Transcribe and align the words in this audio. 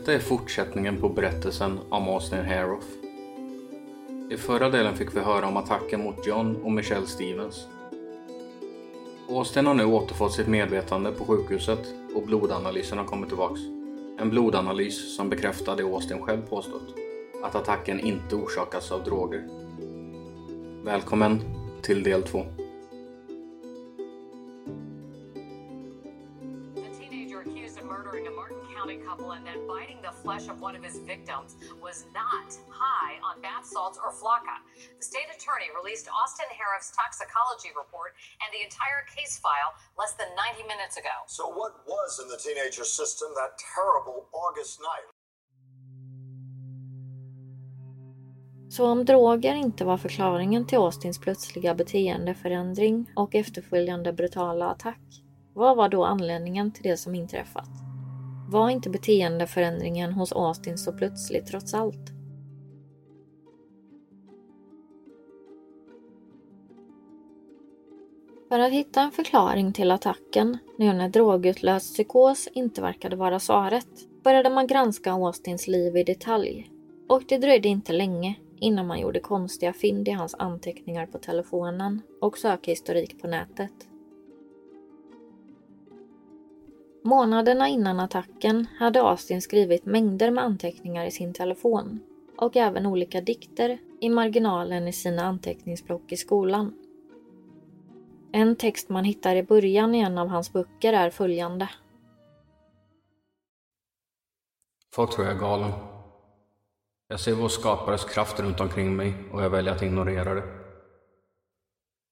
Detta 0.00 0.12
är 0.12 0.18
fortsättningen 0.18 1.00
på 1.00 1.08
berättelsen 1.08 1.78
om 1.88 2.08
Austin 2.08 2.44
Haroff. 2.44 2.84
I 4.30 4.36
förra 4.36 4.70
delen 4.70 4.96
fick 4.96 5.16
vi 5.16 5.20
höra 5.20 5.46
om 5.46 5.56
attacken 5.56 6.02
mot 6.02 6.26
John 6.26 6.56
och 6.56 6.72
Michelle 6.72 7.06
Stevens. 7.06 7.66
Austin 9.28 9.66
har 9.66 9.74
nu 9.74 9.84
återfått 9.84 10.32
sitt 10.32 10.46
medvetande 10.46 11.12
på 11.12 11.24
sjukhuset 11.24 11.94
och 12.14 12.22
blodanalysen 12.26 12.98
har 12.98 13.04
kommit 13.04 13.28
tillbaks. 13.28 13.60
En 14.18 14.30
blodanalys 14.30 15.16
som 15.16 15.30
bekräftar 15.30 15.76
det 15.76 15.82
Austin 15.82 16.22
själv 16.22 16.42
påstått, 16.42 16.94
att 17.42 17.54
attacken 17.54 18.00
inte 18.00 18.36
orsakas 18.36 18.92
av 18.92 19.04
droger. 19.04 19.48
Välkommen 20.84 21.40
till 21.82 22.02
del 22.02 22.22
2. 22.22 22.44
Flesh 30.40 30.56
of 30.56 30.60
one 30.60 30.76
of 30.76 30.84
his 30.84 30.98
victims 30.98 31.56
was 31.82 32.04
not 32.14 32.48
high 32.70 33.14
on 33.28 33.42
bath 33.42 33.66
salts 33.66 33.98
or 33.98 34.10
flakka. 34.12 34.56
The 34.98 35.04
state 35.04 35.28
attorney 35.36 35.68
released 35.76 36.08
Austin 36.08 36.48
Harrouff's 36.58 36.92
toxicology 36.96 37.70
report 37.76 38.12
and 38.40 38.48
the 38.56 38.62
entire 38.64 39.04
case 39.16 39.36
file 39.44 39.72
less 40.00 40.14
than 40.16 40.28
90 40.36 40.64
minutes 40.72 40.96
ago. 40.96 41.16
So, 41.26 41.44
what 41.60 41.72
was 41.86 42.20
in 42.22 42.28
the 42.32 42.40
teenager's 42.44 42.92
system 43.00 43.28
that 43.36 43.50
terrible 43.74 44.18
August 44.32 44.80
night? 44.80 45.08
Så 48.70 48.86
om 48.86 49.04
droger 49.04 49.54
inte 49.54 49.84
var 49.84 49.98
förklaringen 49.98 50.66
till 50.66 50.78
Austins 50.78 51.18
plötsliga 51.18 51.74
beteendeförändring 51.74 53.12
och 53.16 53.34
efterföljande 53.34 54.12
brutala 54.12 54.70
attack, 54.70 55.00
vad 55.54 55.76
var 55.76 55.88
då 55.88 56.04
anledningen 56.04 56.72
till 56.72 56.82
det 56.82 56.96
som 56.96 57.14
inträffat? 57.14 57.89
Var 58.50 58.70
inte 58.70 58.90
beteendeförändringen 58.90 60.12
hos 60.12 60.32
Austin 60.32 60.78
så 60.78 60.92
plötslig 60.92 61.46
trots 61.46 61.74
allt? 61.74 62.10
För 68.48 68.58
att 68.58 68.72
hitta 68.72 69.00
en 69.00 69.10
förklaring 69.10 69.72
till 69.72 69.90
attacken, 69.90 70.58
nu 70.76 70.92
när 70.92 71.08
drogutlöst 71.08 71.94
psykos 71.94 72.48
inte 72.52 72.82
verkade 72.82 73.16
vara 73.16 73.38
svaret, 73.38 73.88
började 74.24 74.50
man 74.50 74.66
granska 74.66 75.12
Austins 75.12 75.68
liv 75.68 75.96
i 75.96 76.04
detalj. 76.04 76.70
Och 77.08 77.22
det 77.28 77.38
dröjde 77.38 77.68
inte 77.68 77.92
länge 77.92 78.34
innan 78.60 78.86
man 78.86 79.00
gjorde 79.00 79.20
konstiga 79.20 79.72
fynd 79.72 80.08
i 80.08 80.10
hans 80.10 80.34
anteckningar 80.38 81.06
på 81.06 81.18
telefonen 81.18 82.02
och 82.20 82.38
sökhistorik 82.38 83.22
på 83.22 83.28
nätet. 83.28 83.89
Månaderna 87.02 87.68
innan 87.68 88.00
attacken 88.00 88.66
hade 88.78 89.02
Austin 89.02 89.42
skrivit 89.42 89.84
mängder 89.86 90.30
med 90.30 90.44
anteckningar 90.44 91.04
i 91.06 91.10
sin 91.10 91.34
telefon 91.34 92.00
och 92.36 92.56
även 92.56 92.86
olika 92.86 93.20
dikter 93.20 93.78
i 94.00 94.08
marginalen 94.08 94.88
i 94.88 94.92
sina 94.92 95.22
anteckningsblock 95.22 96.12
i 96.12 96.16
skolan. 96.16 96.74
En 98.32 98.56
text 98.56 98.88
man 98.88 99.04
hittar 99.04 99.36
i 99.36 99.42
början 99.42 99.94
i 99.94 100.00
en 100.00 100.18
av 100.18 100.28
hans 100.28 100.52
böcker 100.52 100.92
är 100.92 101.10
följande. 101.10 101.68
Folk 104.94 105.10
tror 105.10 105.26
jag 105.26 105.36
är 105.36 105.40
galen. 105.40 105.72
Jag 107.08 107.20
ser 107.20 107.34
vår 107.34 107.48
skapares 107.48 108.04
kraft 108.04 108.40
runt 108.40 108.60
omkring 108.60 108.96
mig 108.96 109.14
och 109.32 109.42
jag 109.42 109.50
väljer 109.50 109.74
att 109.74 109.82
ignorera 109.82 110.34
det. 110.34 110.42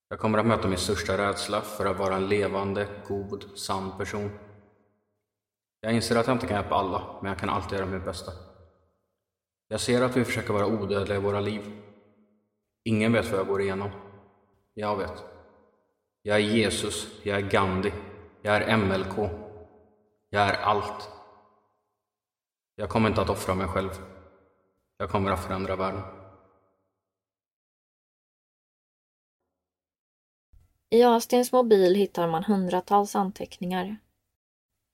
Jag 0.08 0.18
kommer 0.18 0.38
att 0.38 0.46
möta 0.46 0.68
min 0.68 0.78
största 0.78 1.18
rädsla 1.18 1.60
för 1.60 1.86
att 1.86 1.98
vara 1.98 2.16
en 2.16 2.28
levande, 2.28 2.88
god, 3.08 3.44
sann 3.56 3.98
person. 3.98 4.30
Jag 5.80 5.92
inser 5.92 6.16
att 6.16 6.26
jag 6.26 6.36
inte 6.36 6.46
kan 6.46 6.56
hjälpa 6.56 6.74
alla, 6.74 7.18
men 7.22 7.28
jag 7.28 7.38
kan 7.38 7.48
alltid 7.48 7.78
göra 7.78 7.90
mitt 7.90 8.04
bästa. 8.04 8.32
Jag 9.68 9.80
ser 9.80 10.02
att 10.02 10.16
vi 10.16 10.24
försöker 10.24 10.52
vara 10.52 10.66
odödliga 10.66 11.18
i 11.18 11.20
våra 11.20 11.40
liv. 11.40 11.82
Ingen 12.84 13.12
vet 13.12 13.30
vad 13.30 13.40
jag 13.40 13.46
går 13.46 13.62
igenom. 13.62 13.90
Jag 14.74 14.96
vet. 14.96 15.24
Jag 16.22 16.36
är 16.36 16.40
Jesus, 16.40 17.08
jag 17.22 17.38
är 17.38 17.50
Gandhi, 17.50 17.92
jag 18.42 18.56
är 18.56 18.76
MLK. 18.76 19.30
Jag 20.30 20.42
är 20.42 20.54
allt. 20.54 21.10
Jag 22.74 22.88
kommer 22.88 23.08
inte 23.08 23.20
att 23.20 23.30
offra 23.30 23.54
mig 23.54 23.68
själv. 23.68 23.90
Jag 24.96 25.10
kommer 25.10 25.30
att 25.30 25.44
förändra 25.44 25.76
världen. 25.76 26.02
I 30.90 31.02
Austins 31.02 31.52
mobil 31.52 31.94
hittar 31.94 32.28
man 32.28 32.44
hundratals 32.44 33.16
anteckningar. 33.16 33.96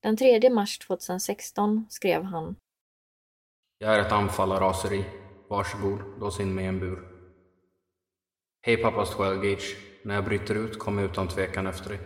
Den 0.04 0.16
3 0.16 0.50
mars 0.50 0.78
2016 0.78 1.86
skrev 1.88 2.22
han 2.22 2.56
Jag 3.78 3.94
är 3.94 4.00
ett 4.00 4.12
anfall 4.12 4.52
av 4.52 4.60
raseri. 4.60 5.04
Varsågod, 5.48 6.00
lås 6.20 6.40
in 6.40 6.54
mig 6.54 6.64
i 6.64 6.68
en 6.68 6.80
bur. 6.80 7.08
Hej 8.62 8.76
pappas 8.76 9.10
12 9.10 9.42
gauge. 9.42 9.76
När 10.02 10.14
jag 10.14 10.24
bryter 10.24 10.54
ut 10.54 10.78
kommer 10.78 11.02
jag 11.02 11.10
utan 11.10 11.28
tvekan 11.28 11.66
efter 11.66 11.88
dig. 11.90 12.00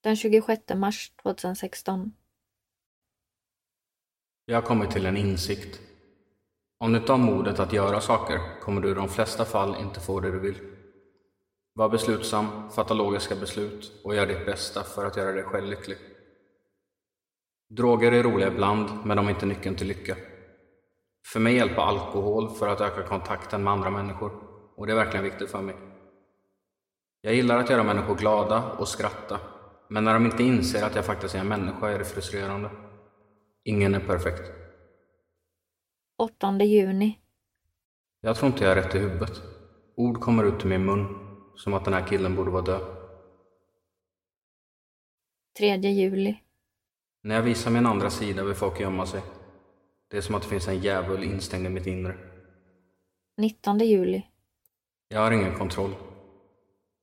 den 0.00 0.16
26 0.16 0.62
mars 0.74 1.12
2016. 1.22 2.12
Jag 4.44 4.56
har 4.56 4.62
kommit 4.62 4.90
till 4.90 5.06
en 5.06 5.16
insikt. 5.16 5.80
Om 6.78 6.92
du 6.92 6.98
inte 6.98 7.12
har 7.12 7.18
modet 7.18 7.58
att 7.58 7.72
göra 7.72 8.00
saker 8.00 8.60
kommer 8.60 8.80
du 8.80 8.90
i 8.90 8.94
de 8.94 9.08
flesta 9.08 9.44
fall 9.44 9.76
inte 9.80 10.00
få 10.00 10.20
det 10.20 10.30
du 10.30 10.38
vill. 10.38 10.58
Var 11.72 11.88
beslutsam, 11.88 12.70
fatta 12.70 12.94
logiska 12.94 13.36
beslut 13.36 13.92
och 14.04 14.14
gör 14.14 14.26
ditt 14.26 14.46
bästa 14.46 14.82
för 14.82 15.06
att 15.06 15.16
göra 15.16 15.32
dig 15.32 15.44
själv 15.44 15.66
lycklig. 15.66 15.98
Droger 17.70 18.12
är 18.12 18.22
roliga 18.22 18.48
ibland, 18.48 18.88
men 19.04 19.16
de 19.16 19.26
är 19.26 19.30
inte 19.30 19.46
nyckeln 19.46 19.76
till 19.76 19.88
lycka. 19.88 20.16
För 21.26 21.40
mig 21.40 21.54
hjälper 21.54 21.82
alkohol 21.82 22.50
för 22.50 22.68
att 22.68 22.80
öka 22.80 23.02
kontakten 23.02 23.64
med 23.64 23.72
andra 23.72 23.90
människor 23.90 24.32
och 24.76 24.86
det 24.86 24.92
är 24.92 24.96
verkligen 24.96 25.24
viktigt 25.24 25.50
för 25.50 25.62
mig. 25.62 25.76
Jag 27.20 27.34
gillar 27.34 27.58
att 27.58 27.70
göra 27.70 27.82
människor 27.82 28.14
glada 28.14 28.76
och 28.78 28.88
skratta, 28.88 29.40
men 29.88 30.04
när 30.04 30.14
de 30.14 30.24
inte 30.24 30.42
inser 30.42 30.86
att 30.86 30.94
jag 30.94 31.04
faktiskt 31.04 31.34
är 31.34 31.38
en 31.38 31.48
människa 31.48 31.88
är 31.88 31.98
det 31.98 32.04
frustrerande. 32.04 32.70
Ingen 33.64 33.94
är 33.94 34.00
perfekt. 34.00 34.52
8 36.18 36.64
juni. 36.64 37.18
Jag 38.20 38.36
tror 38.36 38.52
inte 38.52 38.64
jag 38.64 38.72
är 38.72 38.82
rätt 38.82 38.94
i 38.94 38.98
huvudet. 38.98 39.42
Ord 39.96 40.20
kommer 40.20 40.44
ut 40.44 40.64
ur 40.64 40.68
min 40.68 40.84
mun, 40.84 41.16
som 41.56 41.74
att 41.74 41.84
den 41.84 41.94
här 41.94 42.06
killen 42.06 42.36
borde 42.36 42.50
vara 42.50 42.62
död. 42.62 42.96
3 45.58 45.76
juli. 45.76 46.36
När 47.22 47.34
jag 47.34 47.42
visar 47.42 47.70
min 47.70 47.86
andra 47.86 48.10
sida 48.10 48.44
vill 48.44 48.54
folk 48.54 48.80
gömma 48.80 49.06
sig. 49.06 49.22
Det 50.10 50.16
är 50.16 50.20
som 50.20 50.34
att 50.34 50.42
det 50.42 50.48
finns 50.48 50.68
en 50.68 50.78
djävul 50.78 51.24
instängd 51.24 51.66
i 51.66 51.68
mitt 51.68 51.86
inre. 51.86 52.18
19 53.36 53.78
juli. 53.78 54.26
Jag 55.08 55.20
har 55.20 55.30
ingen 55.30 55.58
kontroll. 55.58 55.94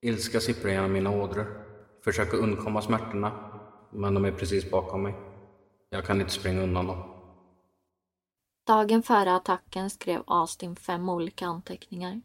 Ilska 0.02 0.40
sipprar 0.40 0.72
genom 0.72 0.94
mina 0.94 1.12
ådror. 1.12 1.64
Försöker 2.04 2.38
undkomma 2.38 2.82
smärtorna, 2.82 3.60
men 3.92 4.14
de 4.14 4.26
är 4.26 4.32
precis 4.32 4.72
bakom 4.72 5.04
mig. 5.04 5.16
Jag 5.90 6.06
kan 6.06 6.22
inte 6.22 6.34
springa 6.34 6.62
undan 6.62 6.88
dem. 6.88 7.14
Dagen 8.68 9.04
före 9.04 9.36
attacken 9.36 9.90
skrev 9.90 10.24
Austin 10.28 10.76
fem 10.76 11.10
olika 11.10 11.46
anteckningar. 11.46 12.22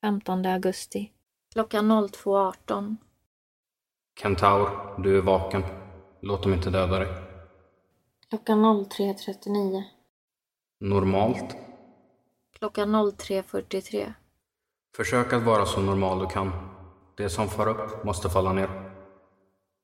15 0.00 0.46
augusti. 0.46 1.12
Klockan 1.52 1.92
02.18. 1.92 2.96
Kentaur, 4.20 4.68
du 5.02 5.18
är 5.18 5.22
vaken. 5.22 5.83
Låt 6.26 6.42
dem 6.42 6.52
inte 6.52 6.70
döda 6.70 6.98
dig. 6.98 7.08
Klockan 8.28 8.64
03.39. 8.64 9.82
Normalt? 10.80 11.56
Klockan 12.58 12.96
03.43. 12.96 14.12
Försök 14.96 15.32
att 15.32 15.42
vara 15.42 15.66
så 15.66 15.80
normal 15.80 16.18
du 16.18 16.26
kan. 16.26 16.52
Det 17.16 17.28
som 17.28 17.48
far 17.48 17.68
upp 17.68 18.04
måste 18.04 18.28
falla 18.30 18.52
ner. 18.52 18.90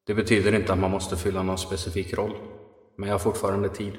Det 0.07 0.15
betyder 0.15 0.55
inte 0.55 0.73
att 0.73 0.79
man 0.79 0.91
måste 0.91 1.17
fylla 1.17 1.43
någon 1.43 1.59
specifik 1.59 2.15
roll, 2.15 2.37
men 2.97 3.09
jag 3.09 3.15
har 3.15 3.19
fortfarande 3.19 3.69
tid. 3.69 3.97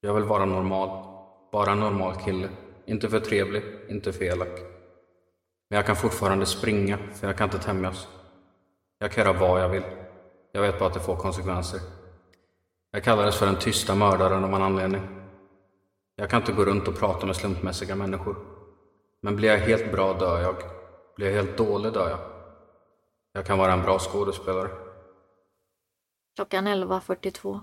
Jag 0.00 0.14
vill 0.14 0.24
vara 0.24 0.44
normal. 0.44 1.04
Bara 1.52 1.72
en 1.72 1.80
normal 1.80 2.16
kille. 2.16 2.48
Inte 2.86 3.08
för 3.08 3.20
trevlig, 3.20 3.62
inte 3.88 4.12
för 4.12 4.24
elak. 4.24 4.58
Men 5.70 5.76
jag 5.76 5.86
kan 5.86 5.96
fortfarande 5.96 6.46
springa, 6.46 6.98
för 7.14 7.26
jag 7.26 7.36
kan 7.36 7.46
inte 7.46 7.58
tämjas. 7.58 8.08
Jag 8.98 9.12
kan 9.12 9.24
göra 9.24 9.38
vad 9.38 9.62
jag 9.62 9.68
vill. 9.68 9.84
Jag 10.58 10.62
vet 10.62 10.78
bara 10.78 10.88
att 10.88 10.94
det 10.94 11.00
får 11.00 11.16
konsekvenser. 11.16 11.80
Jag 12.90 13.04
kallades 13.04 13.36
för 13.36 13.46
den 13.46 13.58
tysta 13.58 13.94
mördaren 13.94 14.44
av 14.44 14.54
en 14.54 14.62
anledning. 14.62 15.02
Jag 16.16 16.30
kan 16.30 16.40
inte 16.40 16.52
gå 16.52 16.64
runt 16.64 16.88
och 16.88 16.98
prata 16.98 17.26
med 17.26 17.36
slumpmässiga 17.36 17.94
människor. 17.94 18.36
Men 19.22 19.36
blir 19.36 19.48
jag 19.48 19.58
helt 19.58 19.92
bra 19.92 20.12
dör 20.12 20.40
jag. 20.40 20.56
Blir 21.16 21.26
jag 21.26 21.34
helt 21.34 21.58
dålig 21.58 21.92
dör 21.92 22.10
jag. 22.10 22.18
Jag 23.32 23.46
kan 23.46 23.58
vara 23.58 23.72
en 23.72 23.82
bra 23.82 23.98
skådespelare. 23.98 24.68
Klockan 26.36 26.68
11.42. 26.68 27.60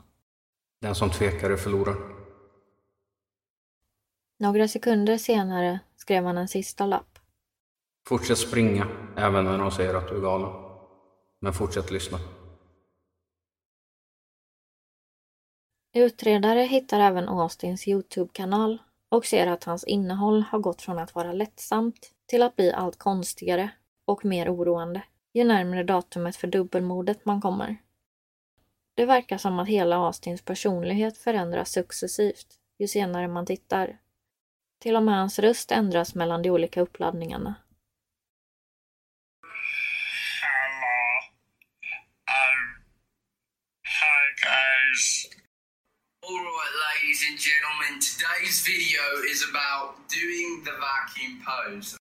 Den 0.81 0.95
som 0.95 1.09
tvekar 1.09 1.49
är 1.49 1.57
förlorar. 1.57 1.95
Några 4.39 4.67
sekunder 4.67 5.17
senare 5.17 5.79
skrev 5.97 6.23
han 6.23 6.37
en 6.37 6.47
sista 6.47 6.85
lapp. 6.85 7.19
Fortsätt 8.07 8.37
springa, 8.37 8.87
även 9.15 9.45
när 9.45 9.57
de 9.57 9.71
säger 9.71 9.93
att 9.93 10.07
du 10.07 10.15
är 10.15 10.21
galen. 10.21 10.51
Men 11.41 11.53
fortsätt 11.53 11.91
lyssna. 11.91 12.19
Utredare 15.97 16.61
hittar 16.61 16.99
även 16.99 17.29
Austins 17.29 17.87
Youtube-kanal 17.87 18.77
och 19.09 19.25
ser 19.25 19.47
att 19.47 19.63
hans 19.63 19.83
innehåll 19.83 20.41
har 20.41 20.59
gått 20.59 20.81
från 20.81 20.99
att 20.99 21.15
vara 21.15 21.33
lättsamt 21.33 22.11
till 22.25 22.43
att 22.43 22.55
bli 22.55 22.71
allt 22.71 22.97
konstigare 22.97 23.69
och 24.05 24.25
mer 24.25 24.55
oroande 24.55 25.03
ju 25.33 25.43
närmare 25.43 25.83
datumet 25.83 26.35
för 26.35 26.47
dubbelmordet 26.47 27.25
man 27.25 27.41
kommer. 27.41 27.77
Det 28.95 29.05
verkar 29.05 29.37
som 29.37 29.59
att 29.59 29.67
hela 29.67 29.95
Austins 29.95 30.41
personlighet 30.41 31.17
förändras 31.17 31.71
successivt 31.71 32.47
ju 32.79 32.87
senare 32.87 33.27
man 33.27 33.45
tittar. 33.45 33.99
Till 34.79 34.95
och 34.95 35.03
med 35.03 35.17
hans 35.17 35.39
röst 35.39 35.71
ändras 35.71 36.15
mellan 36.15 36.41
de 36.41 36.49
olika 36.49 36.81
uppladdningarna. 36.81 37.55
Gentlemen, 47.95 48.01
today's 48.01 48.61
video 48.61 49.01
is 49.29 49.45
about 49.49 49.95
doing 50.09 50.61
the 50.63 50.71
vacuum 50.71 51.41
pose. 51.45 51.97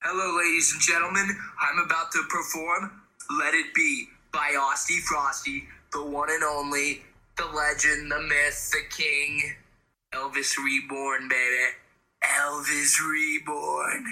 Hello 0.00 0.38
ladies 0.38 0.72
and 0.72 0.82
gentlemen, 0.82 1.36
I'm 1.60 1.84
about 1.84 2.10
to 2.12 2.22
perform 2.28 3.02
Let 3.38 3.54
It 3.54 3.72
Be 3.74 4.08
by 4.32 4.54
Austy 4.56 5.00
Frosty, 5.00 5.64
the 5.92 6.04
one 6.04 6.30
and 6.30 6.42
only, 6.42 7.02
the 7.36 7.46
legend, 7.46 8.10
the 8.10 8.20
myth, 8.20 8.70
the 8.72 8.82
king, 8.90 9.54
Elvis 10.12 10.56
Reborn, 10.58 11.28
baby. 11.28 11.76
Elvis 12.24 12.94
Reborn. 13.00 14.06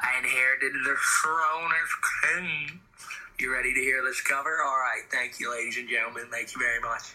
I 0.00 0.18
inherited 0.18 0.72
the 0.84 0.96
throne 1.22 1.70
as 1.82 1.90
king. 2.22 2.80
You 3.38 3.52
ready 3.52 3.72
to 3.74 3.80
hear 3.80 4.02
this 4.02 4.20
cover? 4.20 4.58
Alright, 4.64 5.10
thank 5.10 5.40
you 5.40 5.50
ladies 5.50 5.78
and 5.78 5.88
gentlemen, 5.88 6.24
thank 6.30 6.54
you 6.54 6.60
very 6.60 6.80
much. 6.80 7.14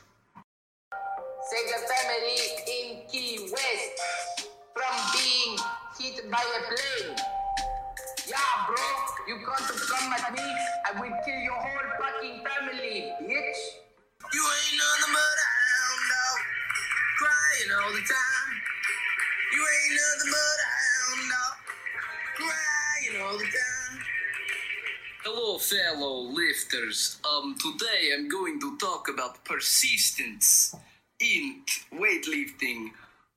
Sega 1.50 1.82
family 1.82 2.38
in 2.70 3.10
Key 3.10 3.50
West 3.52 4.46
from 4.70 4.96
being 5.18 5.58
hit 5.98 6.30
by 6.30 6.38
a 6.38 6.62
plane. 6.70 7.18
Yeah, 8.28 8.38
bro, 8.68 8.78
you 9.28 9.44
got 9.44 9.58
to 9.58 9.74
come 9.74 10.14
at 10.14 10.32
me, 10.32 10.46
I 10.86 11.02
will 11.02 11.10
kill 11.26 11.40
your 11.42 11.58
whole 11.58 11.90
fucking 11.98 12.46
family, 12.46 13.14
bitch. 13.26 13.62
You 14.32 14.44
ain't 14.46 14.78
nothing 14.78 15.14
but 15.18 15.38
a 15.42 15.50
hound 15.58 16.04
dog, 16.14 16.40
crying 17.18 17.72
all 17.82 17.94
the 17.94 18.06
time. 18.06 18.52
You 19.52 19.62
ain't 19.74 19.94
nothing 19.98 20.32
but 20.38 20.58
a 20.62 20.72
hound 20.78 21.24
dog, 21.34 21.58
crying 22.38 23.22
all 23.26 23.38
the 23.40 23.46
time. 23.46 24.06
Hello, 25.24 25.58
fellow 25.58 26.30
lifters. 26.30 27.20
Um, 27.26 27.56
today 27.58 28.12
I'm 28.16 28.30
going 28.30 28.60
to 28.60 28.78
talk 28.78 29.10
about 29.10 29.44
persistence 29.46 30.76
in 31.20 31.64
weightlifting. 31.94 32.92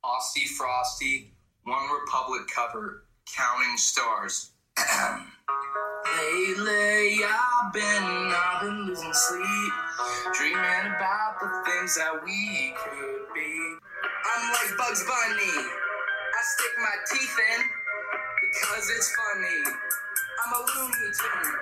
Aussie 0.05 0.49
Frosty, 0.49 1.31
One 1.63 1.89
Republic 2.01 2.43
cover, 2.53 3.05
Counting 3.37 3.77
Stars. 3.77 4.51
Lately, 6.19 7.23
I've 7.23 7.73
been, 7.73 8.35
I've 8.35 8.63
been 8.63 8.87
losing 8.87 9.13
sleep, 9.13 9.73
dreaming 10.35 10.91
about 10.97 11.39
the 11.41 11.71
things 11.71 11.95
that 11.95 12.19
we 12.25 12.75
could 12.77 13.33
be. 13.33 13.77
I'm 14.03 14.53
like 14.53 14.77
Bugs 14.77 15.05
Bunny. 15.07 15.55
I 15.55 16.41
stick 16.43 16.75
my 16.79 16.97
teeth 17.13 17.39
in 17.55 17.63
because 18.43 18.91
it's 18.91 19.15
funny. 19.15 19.63
I'm 20.45 20.53
a 20.53 20.59
Looney 20.67 21.13
Tune. 21.15 21.55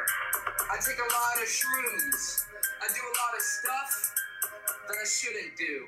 I 0.73 0.77
take 0.81 0.97
a 0.97 1.13
lot 1.13 1.37
of 1.37 1.49
shrooms. 1.49 2.47
I 2.81 2.89
do 2.89 3.01
a 3.05 3.15
lot 3.21 3.37
of 3.37 3.43
stuff 3.43 4.15
that 4.89 4.97
I 4.97 5.05
shouldn't 5.07 5.59
do. 5.59 5.85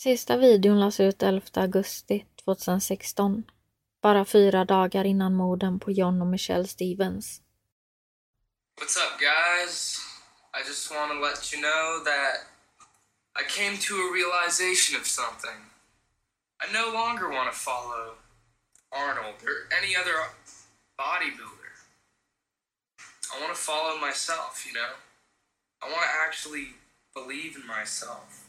Sista 0.00 0.36
videon 0.36 0.80
lades 0.80 1.00
ut 1.00 1.22
11 1.22 1.60
augusti 1.60 2.26
2016. 2.44 3.44
Bara 4.02 4.24
fyra 4.24 4.64
dagar 4.64 5.04
innan 5.04 5.34
morden 5.34 5.80
på 5.80 5.90
John 5.90 6.20
och 6.20 6.26
Michelle 6.26 6.68
Stevens. 6.68 7.40
What's 8.78 8.96
up, 8.96 9.20
guys? 9.20 10.00
I 10.54 10.68
just 10.68 10.90
want 10.90 11.12
to 11.12 11.18
let 11.20 11.52
you 11.52 11.60
know 11.60 12.04
that 12.04 12.34
I 13.40 13.42
came 13.58 13.76
to 13.76 13.94
a 13.94 14.12
realization 14.12 15.00
of 15.00 15.06
something. 15.06 15.60
I 16.64 16.72
no 16.72 16.86
longer 16.92 17.28
want 17.28 17.52
to 17.52 17.58
follow 17.58 18.04
Arnold 18.92 19.38
or 19.44 19.56
any 19.80 19.92
other 20.00 20.16
bodybuilder. 20.98 21.72
I 23.32 23.40
want 23.42 23.52
to 23.54 23.62
follow 23.70 24.00
myself, 24.00 24.64
you 24.66 24.72
know? 24.72 24.92
I 25.82 25.86
want 25.92 26.04
to 26.08 26.12
actually 26.26 26.66
believe 27.14 27.52
in 27.60 27.66
myself. 27.66 28.39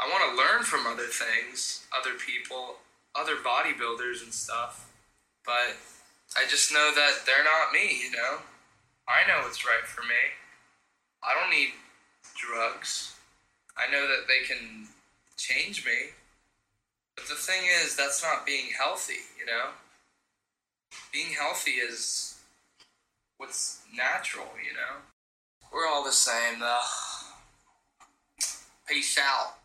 I 0.00 0.08
want 0.08 0.32
to 0.32 0.38
learn 0.42 0.62
from 0.62 0.86
other 0.86 1.08
things, 1.08 1.84
other 1.92 2.16
people, 2.16 2.76
other 3.14 3.36
bodybuilders 3.36 4.22
and 4.24 4.32
stuff. 4.32 4.90
But 5.44 5.76
I 6.38 6.48
just 6.48 6.72
know 6.72 6.90
that 6.94 7.26
they're 7.26 7.44
not 7.44 7.72
me, 7.72 8.00
you 8.02 8.10
know? 8.10 8.38
I 9.06 9.28
know 9.28 9.42
what's 9.42 9.66
right 9.66 9.84
for 9.84 10.00
me. 10.02 10.32
I 11.22 11.34
don't 11.38 11.50
need 11.50 11.74
drugs. 12.34 13.14
I 13.76 13.90
know 13.92 14.08
that 14.08 14.26
they 14.26 14.46
can 14.46 14.86
change 15.36 15.84
me. 15.84 16.12
But 17.14 17.26
the 17.26 17.34
thing 17.34 17.62
is, 17.82 17.94
that's 17.94 18.22
not 18.22 18.46
being 18.46 18.70
healthy, 18.78 19.20
you 19.38 19.44
know? 19.44 19.70
Being 21.12 21.34
healthy 21.34 21.72
is 21.72 22.38
what's 23.36 23.82
natural, 23.94 24.46
you 24.64 24.72
know? 24.72 25.02
We're 25.72 25.86
all 25.86 26.04
the 26.04 26.12
same, 26.12 26.60
though. 26.60 26.80
Peace 28.88 29.18
out. 29.18 29.59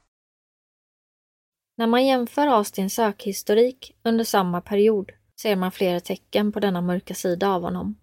När 1.77 1.87
man 1.87 2.05
jämför 2.05 2.47
Austins 2.47 2.93
sökhistorik 2.93 3.95
under 4.03 4.23
samma 4.23 4.61
period 4.61 5.11
ser 5.41 5.55
man 5.55 5.71
flera 5.71 5.99
tecken 5.99 6.51
på 6.51 6.59
denna 6.59 6.81
mörka 6.81 7.13
sida 7.13 7.49
av 7.49 7.61
honom. 7.61 7.95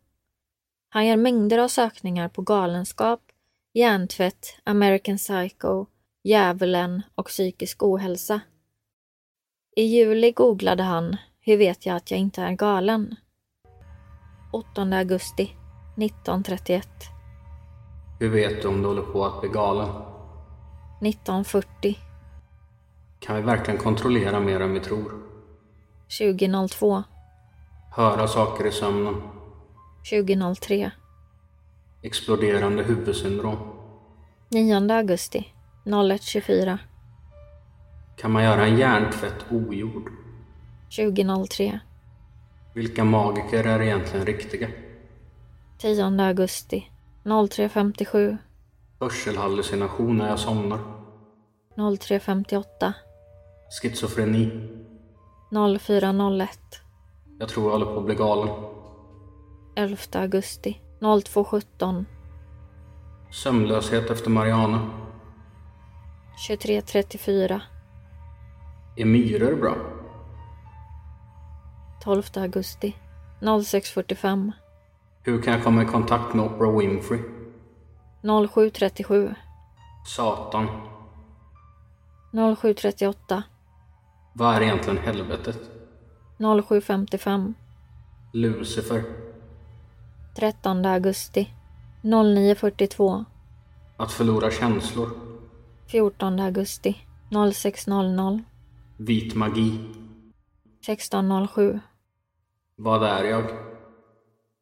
Han 0.89 1.07
gör 1.07 1.17
mängder 1.17 1.59
av 1.59 1.69
sökningar 1.69 2.29
på 2.29 2.43
galenskap, 2.43 3.21
hjärntvätt, 3.75 4.47
American 4.65 5.17
Psycho, 5.17 5.87
djävulen 6.25 7.03
och 7.15 7.27
psykisk 7.27 7.83
ohälsa. 7.83 8.41
I 9.77 9.83
juli 9.83 10.33
googlade 10.33 10.83
han 10.83 11.17
Hur 11.41 11.57
vet 11.57 11.87
jag 11.87 11.97
att 11.97 12.11
jag 12.11 12.21
inte 12.21 12.43
är 12.43 12.53
galen? 12.53 13.17
8 14.53 14.83
augusti 14.83 15.43
1931 15.97 16.89
Hur 18.21 18.31
vet 18.31 18.63
du 18.63 18.69
om 18.69 18.83
du 18.83 18.89
håller 18.89 19.03
på 19.03 19.25
att 19.25 19.41
bli 19.41 19.51
galen? 19.51 19.89
1940 21.01 22.12
Kan 23.23 23.37
vi 23.37 23.43
verkligen 23.43 23.81
kontrollera 23.81 24.41
mer 24.41 24.61
än 24.61 24.75
vi 24.75 24.81
tror? 24.81 25.13
2002 26.19 27.03
Höra 27.91 28.29
saker 28.29 28.67
i 28.67 28.73
sömnen? 28.73 29.15
2003 30.11 30.91
Exploderande 32.03 32.83
huvudsyndrom? 32.83 33.57
9 34.49 34.93
augusti 34.95 35.47
01.24 35.85 36.79
Kan 38.17 38.31
man 38.31 38.45
göra 38.45 38.67
en 38.67 38.79
hjärntvätt 38.79 39.45
ogjord? 39.51 40.11
2003 40.97 41.81
Vilka 42.75 43.05
magiker 43.05 43.65
är 43.65 43.83
egentligen 43.83 44.27
riktiga? 44.27 44.69
10 45.79 46.05
augusti 46.05 46.91
03.57 47.25 48.37
Hörselhallucination 49.01 50.17
när 50.17 50.29
jag 50.29 50.39
somnar? 50.39 50.79
03.58 51.77 52.93
Schizofreni? 53.73 54.69
04.01 55.51 56.49
Jag 57.39 57.49
tror 57.49 57.65
jag 57.67 57.73
håller 57.73 57.87
på 57.87 57.99
att 57.99 58.07
bli 58.07 58.15
galen. 58.15 58.49
11 59.75 59.97
augusti 60.13 60.81
02.17 61.01 62.05
Sömnlöshet 63.31 64.11
efter 64.11 64.31
Mariana? 64.31 64.91
23.34 66.49 67.61
Är 68.97 69.05
myror 69.05 69.57
bra? 69.57 69.77
12 72.05 72.23
augusti 72.37 72.97
06.45 73.41 74.53
Hur 75.23 75.43
kan 75.43 75.53
jag 75.53 75.65
komma 75.65 75.83
i 75.83 75.87
kontakt 75.87 76.35
med 76.35 76.45
Oprah 76.45 76.79
Winfrey? 76.79 77.21
07.37 78.23 79.35
Satan. 80.07 80.69
07.38 82.33 83.43
Vad 84.33 84.57
är 84.57 84.61
egentligen 84.61 84.99
helvetet? 84.99 85.59
07.55 86.39 87.55
Lucifer. 88.33 89.05
13 90.37 90.87
augusti 90.87 91.49
09.42 92.03 93.25
Att 93.97 94.13
förlora 94.13 94.51
känslor. 94.51 95.11
14 95.87 96.41
augusti 96.41 96.97
06.00 97.31 98.43
Vit 98.97 99.35
magi. 99.35 99.79
16.07 100.87 101.81
Vad 102.77 103.05
är 103.05 103.25
jag? 103.25 103.45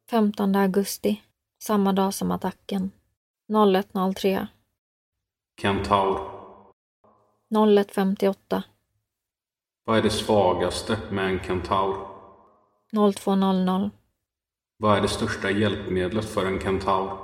15 0.09 0.55
augusti 0.55 1.21
samma 1.61 1.93
dag 1.93 2.13
som 2.13 2.31
attacken 2.31 2.91
01.03 3.49 4.47
Kentaur. 5.61 6.19
01.58 7.49 8.61
Vad 9.85 9.97
är 9.97 10.01
det 10.01 10.09
svagaste 10.09 10.97
med 11.11 11.25
en 11.25 11.39
kentaur? 11.39 11.95
02.00 12.93 13.89
Vad 14.77 14.97
är 14.97 15.01
det 15.01 15.07
största 15.07 15.51
hjälpmedlet 15.51 16.25
för 16.25 16.45
en 16.45 16.59
kentaur? 16.59 17.17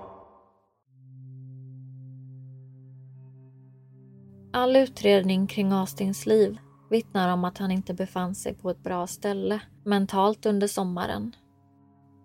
All 4.54 4.76
utredning 4.76 5.48
kring 5.48 5.72
Austins 5.72 6.26
liv 6.26 6.58
vittnar 6.90 7.34
om 7.34 7.44
att 7.44 7.58
han 7.58 7.72
inte 7.72 7.94
befann 7.94 8.36
sig 8.36 8.54
på 8.54 8.70
ett 8.70 8.84
bra 8.84 9.08
ställe 9.08 9.62
mentalt 9.84 10.46
under 10.46 10.68
sommaren. 10.68 11.36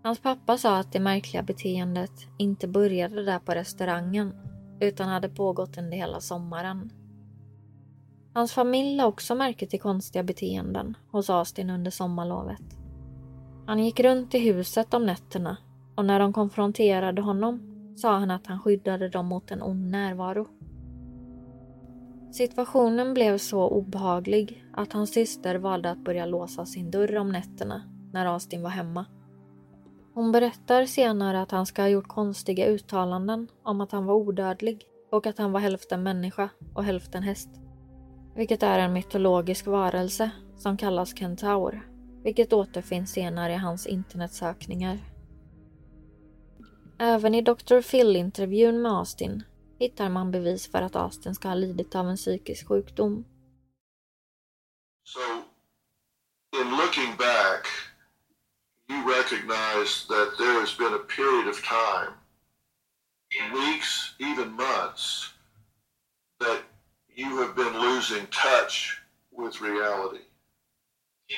Hans 0.02 0.20
pappa 0.20 0.58
sa 0.58 0.78
att 0.78 0.92
det 0.92 1.00
märkliga 1.00 1.42
beteendet 1.42 2.26
inte 2.38 2.68
började 2.68 3.24
där 3.24 3.38
på 3.38 3.52
restaurangen 3.52 4.34
utan 4.80 5.08
hade 5.08 5.28
pågått 5.28 5.78
under 5.78 5.96
hela 5.96 6.20
sommaren. 6.20 7.01
Hans 8.34 8.52
familj 8.52 8.96
la 8.96 9.06
också 9.06 9.34
märke 9.34 9.66
till 9.66 9.80
konstiga 9.80 10.22
beteenden 10.22 10.96
hos 11.10 11.30
Austin 11.30 11.70
under 11.70 11.90
sommarlovet. 11.90 12.62
Han 13.66 13.84
gick 13.84 14.00
runt 14.00 14.34
i 14.34 14.38
huset 14.38 14.94
om 14.94 15.06
nätterna 15.06 15.56
och 15.94 16.04
när 16.04 16.20
de 16.20 16.32
konfronterade 16.32 17.22
honom 17.22 17.60
sa 17.96 18.18
han 18.18 18.30
att 18.30 18.46
han 18.46 18.60
skyddade 18.60 19.08
dem 19.08 19.26
mot 19.26 19.50
en 19.50 19.62
ond 19.62 19.90
närvaro. 19.90 20.46
Situationen 22.32 23.14
blev 23.14 23.38
så 23.38 23.68
obehaglig 23.68 24.64
att 24.72 24.92
hans 24.92 25.12
syster 25.12 25.54
valde 25.54 25.90
att 25.90 26.04
börja 26.04 26.26
låsa 26.26 26.66
sin 26.66 26.90
dörr 26.90 27.16
om 27.16 27.32
nätterna 27.32 27.82
när 28.12 28.26
Austin 28.26 28.62
var 28.62 28.70
hemma. 28.70 29.06
Hon 30.14 30.32
berättar 30.32 30.84
senare 30.84 31.42
att 31.42 31.50
han 31.50 31.66
ska 31.66 31.82
ha 31.82 31.88
gjort 31.88 32.08
konstiga 32.08 32.66
uttalanden 32.66 33.48
om 33.62 33.80
att 33.80 33.92
han 33.92 34.06
var 34.06 34.14
odödlig 34.14 34.84
och 35.10 35.26
att 35.26 35.38
han 35.38 35.52
var 35.52 35.60
hälften 35.60 36.02
människa 36.02 36.48
och 36.74 36.84
hälften 36.84 37.22
häst. 37.22 37.61
Vilket 38.34 38.62
är 38.62 38.78
en 38.78 38.92
mytologisk 38.92 39.66
varelse 39.66 40.30
som 40.56 40.76
kallas 40.76 41.18
kentaur, 41.18 41.88
vilket 42.22 42.52
återfinns 42.52 43.12
senare 43.12 43.52
i 43.52 43.56
hans 43.56 43.86
internetsökningar. 43.86 44.98
Även 46.98 47.34
i 47.34 47.42
Dr. 47.42 47.80
Phil-intervjun 47.80 48.82
med 48.82 48.92
Austin 48.92 49.42
hittar 49.78 50.08
man 50.08 50.30
bevis 50.30 50.70
för 50.70 50.82
att 50.82 50.96
Austin 50.96 51.34
ska 51.34 51.48
ha 51.48 51.54
lidit 51.54 51.94
av 51.94 52.08
en 52.08 52.16
psykisk 52.16 52.68
sjukdom. 52.68 53.24
So, 55.04 55.20
in 56.60 56.70
looking 56.70 57.16
back, 57.18 57.66
you 58.88 58.98
recognize 59.18 60.06
that 60.08 60.36
there 60.38 60.60
has 60.60 60.78
been 60.78 60.94
a 60.94 61.04
period 61.16 61.48
of 61.48 61.62
time, 61.62 62.12
weeks, 63.52 64.14
even 64.18 64.52
months, 64.52 65.34
that 66.40 66.71
you 67.14 67.38
have 67.38 67.54
been 67.54 67.78
losing 67.78 68.26
touch 68.28 68.98
with 69.30 69.60
reality. 69.60 70.24
Yeah. 71.28 71.36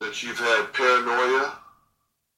That 0.00 0.22
you've 0.22 0.38
had 0.38 0.72
paranoia, 0.72 1.58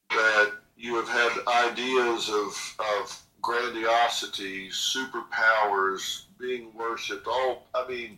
that 0.09 0.51
you 0.75 0.95
have 0.95 1.07
had 1.07 1.71
ideas 1.71 2.29
of, 2.29 2.75
of 2.99 3.21
grandiosity, 3.41 4.69
superpowers, 4.69 6.23
being 6.39 6.73
worshipped, 6.73 7.27
all, 7.27 7.67
I 7.73 7.87
mean, 7.87 8.17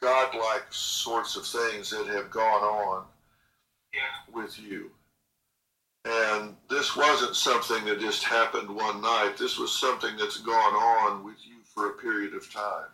godlike 0.00 0.66
sorts 0.70 1.36
of 1.36 1.46
things 1.46 1.90
that 1.90 2.06
have 2.06 2.30
gone 2.30 2.62
on 2.62 3.04
Yeah. 3.92 4.32
with 4.32 4.58
you. 4.58 4.90
And 6.04 6.56
this 6.70 6.96
wasn't 6.96 7.36
something 7.36 7.84
that 7.86 8.00
just 8.00 8.22
happened 8.22 8.70
one 8.70 9.00
night. 9.02 9.34
This 9.36 9.58
was 9.58 9.76
something 9.76 10.16
that's 10.16 10.38
gone 10.38 10.74
on 10.74 11.24
with 11.24 11.36
you 11.44 11.56
for 11.74 11.90
a 11.90 11.94
period 11.94 12.34
of 12.34 12.50
time. 12.52 12.86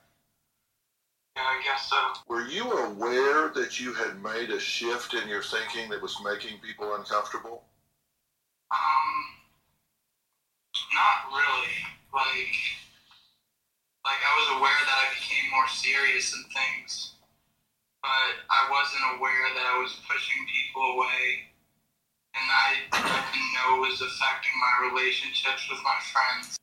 Yeah, 1.36 1.42
I 1.42 1.62
guess 1.64 1.90
so. 1.90 1.96
Were 2.28 2.46
you 2.46 2.70
aware 2.70 3.50
that 3.54 3.80
you 3.80 3.92
had 3.92 4.22
made 4.22 4.50
a 4.50 4.60
shift 4.60 5.14
in 5.14 5.28
your 5.28 5.42
thinking 5.42 5.90
that 5.90 6.00
was 6.00 6.16
making 6.24 6.58
people 6.60 6.94
uncomfortable? 6.94 7.64
Um, 8.70 9.10
not 10.94 11.34
really. 11.34 11.74
Like, 12.14 12.54
like 14.04 14.22
I 14.22 14.32
was 14.38 14.58
aware 14.58 14.78
that 14.86 14.98
I 15.02 15.10
became 15.18 15.50
more 15.50 15.66
serious 15.68 16.32
in 16.34 16.44
things, 16.54 17.14
but 18.02 18.38
I 18.50 18.70
wasn't 18.70 19.18
aware 19.18 19.50
that 19.56 19.66
I 19.66 19.78
was 19.82 19.90
pushing 20.06 20.38
people 20.46 20.82
away, 20.94 21.50
and 22.38 22.46
I, 22.46 22.78
I 22.92 23.24
didn't 23.34 23.52
know 23.58 23.82
it 23.82 23.90
was 23.90 24.00
affecting 24.00 24.54
my 24.62 24.88
relationships 24.90 25.66
with 25.68 25.82
my 25.82 25.98
friends. 26.12 26.56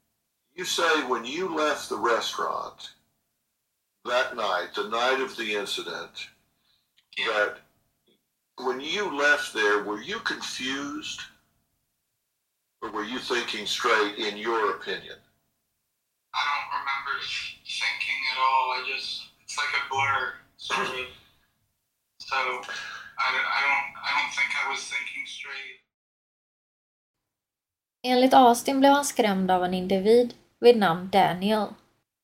You 0.55 0.63
say 0.63 1.03
when 1.07 1.25
you 1.25 1.53
left 1.53 1.89
the 1.89 1.97
restaurant 1.97 2.91
that 4.05 4.36
night, 4.36 4.70
the 4.75 4.88
night 4.89 5.20
of 5.22 5.36
the 5.38 5.53
incident, 5.55 6.27
that 7.17 7.58
when 8.58 8.79
you 8.79 9.15
left 9.17 9.53
there, 9.53 9.84
were 9.84 10.01
you 10.01 10.20
confused? 10.20 11.22
Or 12.81 12.89
were 12.91 13.03
you 13.03 13.20
thinking 13.20 13.65
straight 13.67 14.17
in 14.17 14.38
your 14.38 14.72
opinion? 14.75 15.17
I 16.34 16.41
don't 16.50 16.70
remember 16.79 17.13
thinking 17.63 18.20
at 18.34 18.38
all. 18.39 18.65
I 18.77 18.79
just, 18.96 19.22
it's 19.43 19.58
like 19.58 19.74
a 19.81 19.89
blur, 19.89 20.34
sort 20.58 20.79
of. 20.79 21.05
So, 22.20 22.36
I, 22.36 22.43
don't- 22.48 22.67
I 23.58 23.60
don't, 23.65 23.89
I 24.08 24.10
don't 24.17 24.31
think 24.38 24.50
I 24.65 24.70
was 24.72 24.79
thinking 24.84 25.25
straight. 25.27 25.77
Enligt 28.03 28.34
Austin 28.34 28.79
blev 28.79 28.91
han 28.91 29.05
skrämd 29.05 29.51
av 29.51 29.63
en 29.63 29.74
individ 29.74 30.34
vid 30.60 30.77
namn 30.77 31.10
Daniel, 31.10 31.74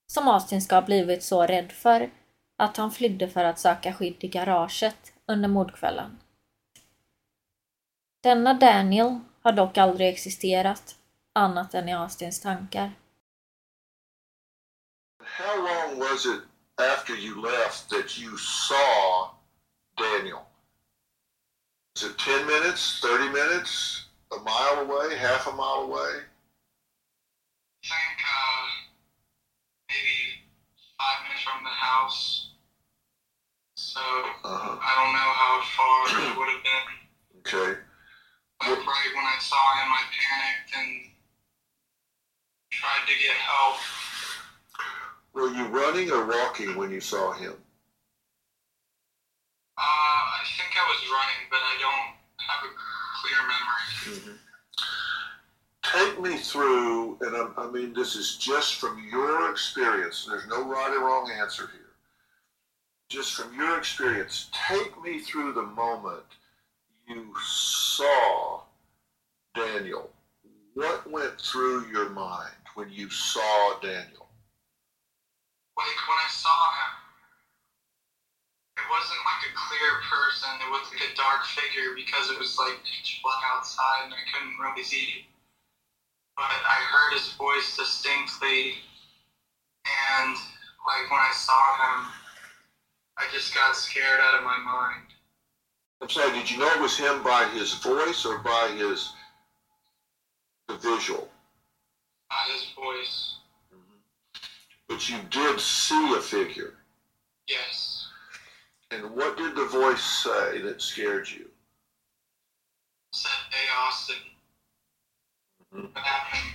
som 0.08 0.28
Austin 0.28 0.62
ska 0.62 0.76
ha 0.76 0.82
blivit 0.82 1.24
så 1.24 1.46
rädd 1.46 1.72
för 1.72 2.10
att 2.58 2.78
han 2.78 2.92
flydde 2.92 3.30
för 3.30 3.44
att 3.44 3.60
söka 3.60 3.94
skydd 3.94 4.24
i 4.24 4.28
garaget 4.28 5.14
under 5.26 5.50
mordkvällen. 5.50 6.20
Denna 8.24 8.54
Daniel 8.54 9.20
har 9.42 9.52
dock 9.52 9.78
aldrig 9.78 10.10
existerat, 10.10 10.96
annat 11.34 11.74
än 11.74 11.90
i 11.90 11.94
Austins 11.94 12.42
tankar. 12.42 12.92
How 15.24 15.56
long 15.56 16.00
was 16.00 16.26
it 16.26 16.42
after 16.78 17.14
you 17.14 17.42
left 17.42 17.90
that 17.90 18.18
you 18.20 18.38
saw 18.38 19.30
Daniel? 19.98 20.46
Was 21.96 22.04
it 22.04 22.18
10 22.18 22.46
minutes, 22.46 23.02
30 23.02 23.30
minutes, 23.30 24.06
a 24.32 24.38
mile 24.40 24.86
away, 24.86 25.18
half 25.18 25.48
a 25.48 25.52
mile 25.52 25.84
away? 25.84 26.24
I 27.84 27.88
think, 27.88 28.20
uh, 28.22 28.77
five 30.98 31.24
minutes 31.24 31.44
from 31.44 31.64
the 31.64 31.70
house. 31.70 32.50
So, 33.78 34.00
Uh-huh. 34.44 34.78
I 34.82 34.92
don't 34.98 35.14
know 35.14 35.32
how 35.38 35.62
far 35.78 35.98
it 36.10 36.38
would 36.38 36.50
have 36.50 36.64
been. 36.64 36.88
Okay. 37.40 37.80
But 38.60 38.78
right 38.78 39.12
when 39.14 39.26
I 39.26 39.38
saw 39.40 39.62
him, 39.78 39.92
I 39.94 40.02
panicked 40.10 40.76
and 40.76 41.12
tried 42.72 43.06
to 43.06 43.14
get 43.22 43.36
help. 43.38 43.78
Were 45.34 45.50
you 45.54 45.66
running 45.68 46.10
or 46.12 46.26
walking 46.26 46.76
when 46.76 46.90
you 46.90 47.00
saw 47.00 47.32
him? 47.32 47.54
Uh, 49.78 49.82
I 49.82 50.42
think 50.58 50.74
I 50.74 50.82
was 50.90 50.98
running, 51.14 51.46
but 51.52 51.60
I 51.62 51.78
don't 51.78 52.18
have 52.42 52.66
a 52.66 52.72
clear 53.22 53.42
memory. 53.46 54.40
Take 55.98 56.22
me 56.22 56.38
through, 56.38 57.18
and 57.22 57.36
I, 57.36 57.48
I 57.58 57.72
mean, 57.72 57.92
this 57.92 58.16
is 58.16 58.38
just 58.38 58.76
from 58.76 59.04
your 59.12 59.50
experience. 59.50 60.28
There's 60.30 60.46
no 60.46 60.64
right 60.64 60.94
or 60.94 61.08
wrong 61.08 61.32
answer 61.32 61.70
here. 61.74 61.96
Just 63.10 63.34
from 63.34 63.56
your 63.56 63.80
experience, 63.80 64.52
take 64.70 65.02
me 65.02 65.18
through 65.18 65.54
the 65.54 65.64
moment 65.64 66.22
you 67.08 67.34
saw 67.44 68.62
Daniel. 69.56 70.12
What 70.76 71.10
went 71.10 71.42
through 71.42 71.88
your 71.88 72.10
mind 72.10 72.54
when 72.76 72.92
you 72.92 73.10
saw 73.10 73.80
Daniel? 73.82 74.30
Like 75.78 75.98
when 76.06 76.20
I 76.22 76.30
saw 76.30 76.62
him, 76.78 76.94
it 78.78 78.86
wasn't 78.92 79.22
like 79.26 79.50
a 79.50 79.54
clear 79.58 79.94
person. 80.14 80.50
It 80.62 80.70
was 80.70 80.92
like 80.94 81.10
a 81.10 81.16
dark 81.18 81.44
figure 81.46 81.96
because 81.96 82.30
it 82.30 82.38
was 82.38 82.56
like 82.60 82.86
pitch 82.86 83.20
black 83.24 83.42
outside 83.56 84.06
and 84.06 84.14
I 84.14 84.22
couldn't 84.32 84.60
really 84.62 84.84
see. 84.84 85.26
But 86.38 86.46
I 86.46 86.76
heard 86.92 87.14
his 87.14 87.34
voice 87.34 87.76
distinctly, 87.76 88.76
and 90.20 90.36
like 90.86 91.10
when 91.10 91.20
I 91.20 91.32
saw 91.34 91.98
him, 91.98 92.06
I 93.18 93.26
just 93.34 93.56
got 93.56 93.76
scared 93.76 94.20
out 94.22 94.36
of 94.36 94.44
my 94.44 94.58
mind. 94.60 95.02
I'm 96.00 96.10
saying, 96.10 96.34
did 96.34 96.52
you 96.52 96.60
know 96.60 96.72
it 96.72 96.80
was 96.80 96.96
him 96.96 97.24
by 97.24 97.46
his 97.46 97.74
voice 97.74 98.24
or 98.24 98.38
by 98.38 98.70
his 98.78 99.12
the 100.68 100.76
visual? 100.78 101.28
By 102.30 102.52
his 102.54 102.72
voice. 102.76 103.36
Mm-hmm. 103.74 103.98
But 104.88 105.10
you 105.10 105.18
did 105.32 105.60
see 105.60 106.14
a 106.16 106.20
figure. 106.20 106.74
Yes. 107.48 108.06
And 108.92 109.16
what 109.16 109.38
did 109.38 109.56
the 109.56 109.66
voice 109.66 110.04
say 110.04 110.60
that 110.60 110.82
scared 110.82 111.28
you? 111.32 111.50
Mhm. 115.74 115.94
What 115.94 116.04
happened? 116.04 116.54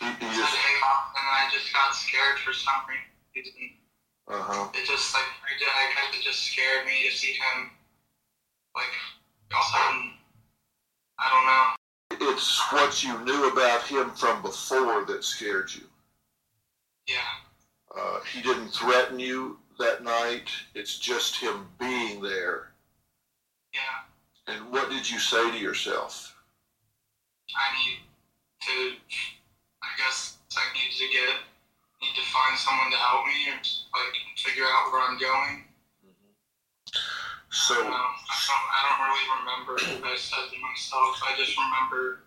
You, 0.00 0.08
you 0.08 0.34
just, 0.34 0.54
hey, 0.54 0.76
Austin, 0.84 1.20
and 1.20 1.28
I 1.28 1.48
just 1.52 1.72
got 1.72 1.94
scared 1.94 2.38
for 2.38 2.52
some 2.52 2.82
reason. 2.88 3.72
uh-huh. 4.28 4.68
It 4.74 4.86
just, 4.86 5.14
like, 5.14 5.24
I 5.24 5.92
guess 5.94 6.18
it 6.18 6.22
just 6.22 6.44
scared 6.52 6.86
me 6.86 7.08
to 7.08 7.16
see 7.16 7.32
him, 7.32 7.70
like, 8.74 8.84
all 9.54 9.60
of 9.60 9.66
a 9.66 9.70
sudden, 9.72 10.12
I 11.18 11.30
don't 11.30 11.46
know. 11.46 12.32
It's 12.32 12.60
what 12.72 13.02
you 13.02 13.18
knew 13.24 13.50
about 13.50 13.82
him 13.82 14.10
from 14.12 14.42
before 14.42 15.04
that 15.04 15.24
scared 15.24 15.72
you. 15.74 15.88
Yeah. 17.06 17.16
Uh, 17.96 18.20
he 18.32 18.42
didn't 18.42 18.68
threaten 18.70 19.18
you 19.18 19.58
that 19.78 20.02
night. 20.02 20.50
It's 20.74 20.98
just 20.98 21.36
him 21.36 21.68
being 21.78 22.20
there. 22.20 22.72
Yeah. 23.72 24.02
And 24.54 24.70
what 24.72 24.90
did 24.90 25.08
you 25.10 25.18
say 25.18 25.50
to 25.50 25.58
yourself? 25.58 26.35
I 27.54 27.66
need 27.78 28.02
to, 28.66 28.74
I 29.82 29.88
guess 29.98 30.38
I 30.56 30.64
need 30.74 30.92
to 30.96 31.06
get, 31.12 31.36
need 32.02 32.14
to 32.16 32.26
find 32.32 32.58
someone 32.58 32.90
to 32.90 32.96
help 32.96 33.26
me 33.26 33.50
or 33.50 33.56
like 33.56 34.14
figure 34.36 34.64
out 34.64 34.92
where 34.92 35.02
I'm 35.02 35.18
going. 35.18 35.64
So, 37.50 37.74
I 37.74 37.84
don't. 37.84 37.90
I 37.90 38.80
don't, 38.88 39.06
really 39.06 39.26
remember 39.40 39.72
what 40.02 40.12
I 40.12 40.16
said 40.16 40.50
to 40.50 40.58
myself. 40.60 41.22
I 41.24 41.34
just 41.38 41.56
remember 41.56 42.20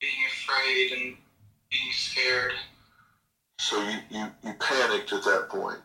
being 0.00 0.12
afraid 0.26 0.92
and 0.92 1.16
being 1.70 1.92
scared. 1.92 2.52
so 3.58 3.80
you, 3.82 3.98
you, 4.10 4.26
you 4.42 4.52
panicked 4.54 5.12
at 5.12 5.24
that 5.24 5.48
point. 5.48 5.80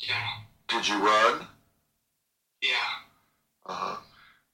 Yeah. 0.00 0.26
Did 0.68 0.88
you 0.88 0.96
run? 0.96 1.46
Yeah. 2.62 2.90
Uh-huh. 3.66 3.96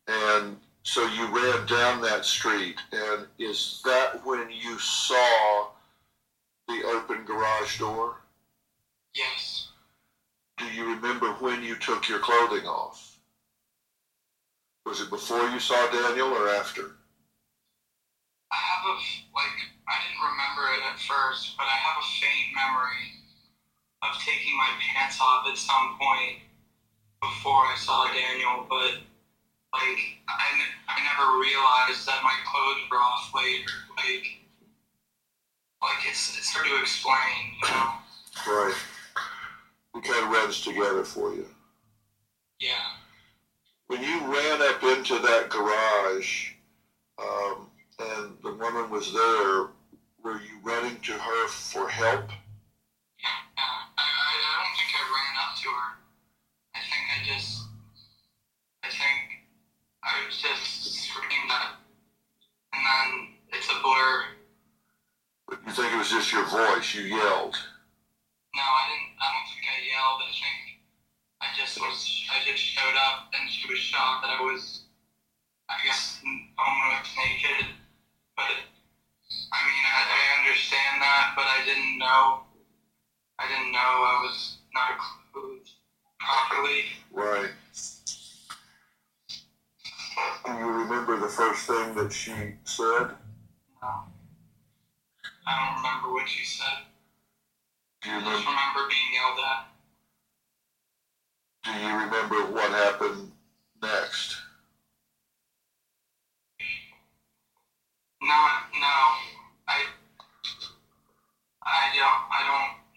And 0.08 0.58
so 0.82 1.06
you 1.06 1.26
ran 1.26 1.66
down 1.66 2.00
that 2.02 2.24
street, 2.24 2.76
and 2.92 3.26
is 3.38 3.80
that 3.84 4.24
when 4.24 4.50
you 4.50 4.78
saw 4.78 5.68
the 6.68 6.82
open 6.84 7.24
garage 7.24 7.78
door? 7.78 8.16
Yes. 9.14 9.68
Do 10.58 10.64
you 10.66 10.84
remember 10.84 11.32
when 11.34 11.62
you 11.62 11.76
took 11.76 12.08
your 12.08 12.18
clothing 12.18 12.66
off? 12.66 13.16
Was 14.84 15.00
it 15.00 15.10
before 15.10 15.48
you 15.50 15.60
saw 15.60 15.88
Daniel 15.90 16.28
or 16.28 16.48
after? 16.48 16.96
I 18.50 18.56
have 18.56 18.84
a, 18.84 18.94
like, 19.34 19.56
I 19.88 19.94
didn't 20.02 20.20
remember 20.20 20.74
it 20.74 20.82
at 20.92 20.98
first, 20.98 21.56
but 21.56 21.64
I 21.64 21.76
have 21.76 22.02
a 22.02 22.06
faint 22.20 22.54
memory 22.54 23.22
of 24.02 24.20
taking 24.20 24.56
my 24.56 24.68
pants 24.80 25.18
off 25.20 25.46
at 25.48 25.56
some 25.56 25.96
point 25.98 26.40
before 27.20 27.64
I 27.64 27.76
saw 27.78 28.12
Daniel, 28.12 28.66
but, 28.68 28.98
like, 29.72 30.18
I, 30.28 30.46
n- 30.54 30.74
I 30.88 31.02
never 31.02 31.38
realized 31.38 32.06
that 32.06 32.22
my 32.22 32.34
clothes 32.44 32.88
were 32.90 32.98
off 32.98 33.32
later. 33.34 33.70
Like, 33.96 34.38
like 35.80 36.06
it's, 36.08 36.36
it's 36.36 36.50
hard 36.52 36.66
to 36.66 36.80
explain, 36.80 37.56
you 37.62 37.68
know? 37.70 37.92
Right. 38.46 38.74
We 39.94 40.00
kind 40.00 40.24
of 40.24 40.30
runs 40.30 40.60
together 40.60 41.04
for 41.04 41.34
you. 41.34 41.46
Yeah. 42.60 42.96
When 43.88 44.02
you 44.02 44.20
ran 44.20 44.62
up 44.62 44.82
into 44.82 45.18
that 45.18 45.48
garage 45.48 46.52
um, 47.18 47.70
and 47.98 48.36
the 48.42 48.52
woman 48.52 48.88
was 48.90 49.12
there, 49.12 49.68
were 50.22 50.40
you 50.40 50.58
running 50.62 50.98
to 51.00 51.12
her 51.12 51.48
for 51.48 51.88
help? 51.88 52.30
Just 66.12 66.30
your 66.30 66.44
voice? 66.44 66.94
You 66.94 67.08
yelled. 67.08 67.56
No, 68.52 68.60
I 68.60 68.84
didn't. 68.92 69.16
I 69.16 69.26
don't 69.32 69.48
think 69.48 69.64
I 69.64 69.78
yelled. 69.80 70.20
I 70.20 70.28
think 70.28 70.60
I 71.40 71.46
just 71.56 71.80
was. 71.80 72.28
I 72.28 72.44
just 72.44 72.60
showed 72.60 72.96
up, 73.00 73.32
and 73.32 73.48
she 73.48 73.66
was 73.66 73.78
shocked 73.78 74.22
that 74.22 74.36
I 74.36 74.42
was. 74.42 74.84
I 75.70 75.74
guess 75.86 76.20
almost 76.58 77.16
naked, 77.16 77.64
but 78.36 78.44
I 78.44 79.58
mean, 79.64 79.84
I, 79.88 80.00
I 80.04 80.22
understand 80.44 81.00
that, 81.00 81.32
but 81.34 81.46
I 81.48 81.64
didn't 81.64 81.96
know. 81.96 82.44
I 83.38 83.48
didn't 83.48 83.72
know 83.72 83.78
I 83.78 84.20
was 84.22 84.58
not 84.74 84.98
clothed 85.32 85.70
properly. 86.20 86.84
Right. 87.10 87.52
Do 90.44 90.52
you 90.52 90.66
remember 90.66 91.18
the 91.18 91.28
first 91.28 91.66
thing 91.66 91.94
that 91.94 92.12
she 92.12 92.32
said? 92.64 93.16
No. 93.80 94.12
I 95.46 95.56
don't 95.58 95.76
remember 95.82 96.12
what 96.12 96.28
she 96.28 96.44
said. 96.44 96.86
Do 98.02 98.10
you 98.10 98.16
I 98.16 98.20
just 98.20 98.46
remember? 98.46 98.50
remember 98.50 98.88
being 98.88 99.12
yelled 99.14 99.38
at. 99.38 99.66
Do 101.64 101.70
you 101.72 101.94
remember 101.94 102.52
what 102.52 102.70
happened 102.72 103.32
next? 103.82 104.36
Not, 108.22 108.52
no. 108.74 108.96
I, 109.68 109.84
I 111.62 111.90
don't, 111.94 112.22
I 112.30 112.42
don't, 112.46 112.90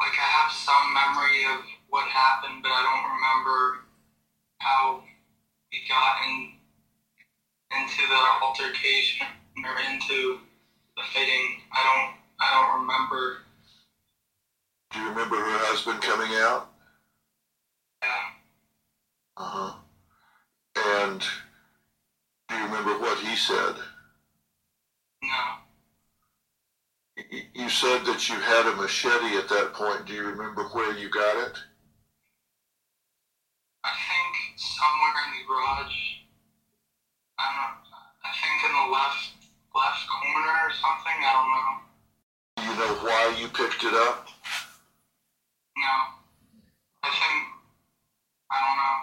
like, 0.00 0.12
I 0.18 0.28
have 0.42 0.52
some 0.52 0.94
memory 0.94 1.44
of 1.52 1.64
what 1.88 2.06
happened, 2.08 2.62
but 2.62 2.70
I 2.72 2.82
don't 2.82 3.12
remember 3.14 3.80
how 4.60 5.02
we 5.72 5.80
got 5.88 6.16
in, 6.26 6.52
into 7.78 8.02
the 8.08 8.22
altercation 8.42 9.26
or 9.64 9.78
into 9.92 10.38
the 10.96 11.02
fighting. 11.12 11.60
I 11.72 11.82
don't, 11.82 12.14
I 12.40 12.50
don't 12.52 12.80
remember. 12.80 13.38
Do 14.92 15.00
you 15.00 15.08
remember 15.08 15.36
her 15.36 15.58
husband 15.66 16.00
coming 16.00 16.30
out? 16.36 16.68
Yeah. 18.02 18.08
Uh 19.36 19.44
huh. 19.44 19.72
And 20.76 21.20
do 22.48 22.54
you 22.54 22.64
remember 22.64 22.98
what 22.98 23.18
he 23.18 23.36
said? 23.36 23.74
No. 25.22 25.56
You 27.54 27.68
said 27.68 28.04
that 28.04 28.28
you 28.28 28.36
had 28.36 28.66
a 28.66 28.76
machete 28.76 29.36
at 29.36 29.48
that 29.48 29.72
point. 29.72 30.04
Do 30.06 30.12
you 30.12 30.22
remember 30.22 30.64
where 30.64 30.96
you 30.96 31.08
got 31.08 31.36
it? 31.48 31.58
I 33.84 33.90
think 33.90 34.58
somewhere 34.58 35.14
in 35.26 35.40
the 35.40 35.46
garage. 35.46 35.96
I 37.38 37.46
don't 37.52 37.90
know. 37.90 37.96
I 38.24 38.30
think 38.32 38.64
in 38.64 38.72
the 38.76 38.92
left 38.92 39.35
left 39.76 40.08
corner 40.08 40.56
or 40.64 40.72
something. 40.72 41.18
I 41.20 41.32
don't 41.36 41.50
know. 41.52 41.72
Do 42.56 42.62
you 42.64 42.74
know 42.80 42.94
why 43.04 43.36
you 43.38 43.48
picked 43.48 43.84
it 43.84 43.92
up? 43.92 44.26
No. 45.76 45.94
I 47.02 47.10
think 47.10 47.44
I 48.50 48.56
don't 48.64 48.78
know. 48.80 48.96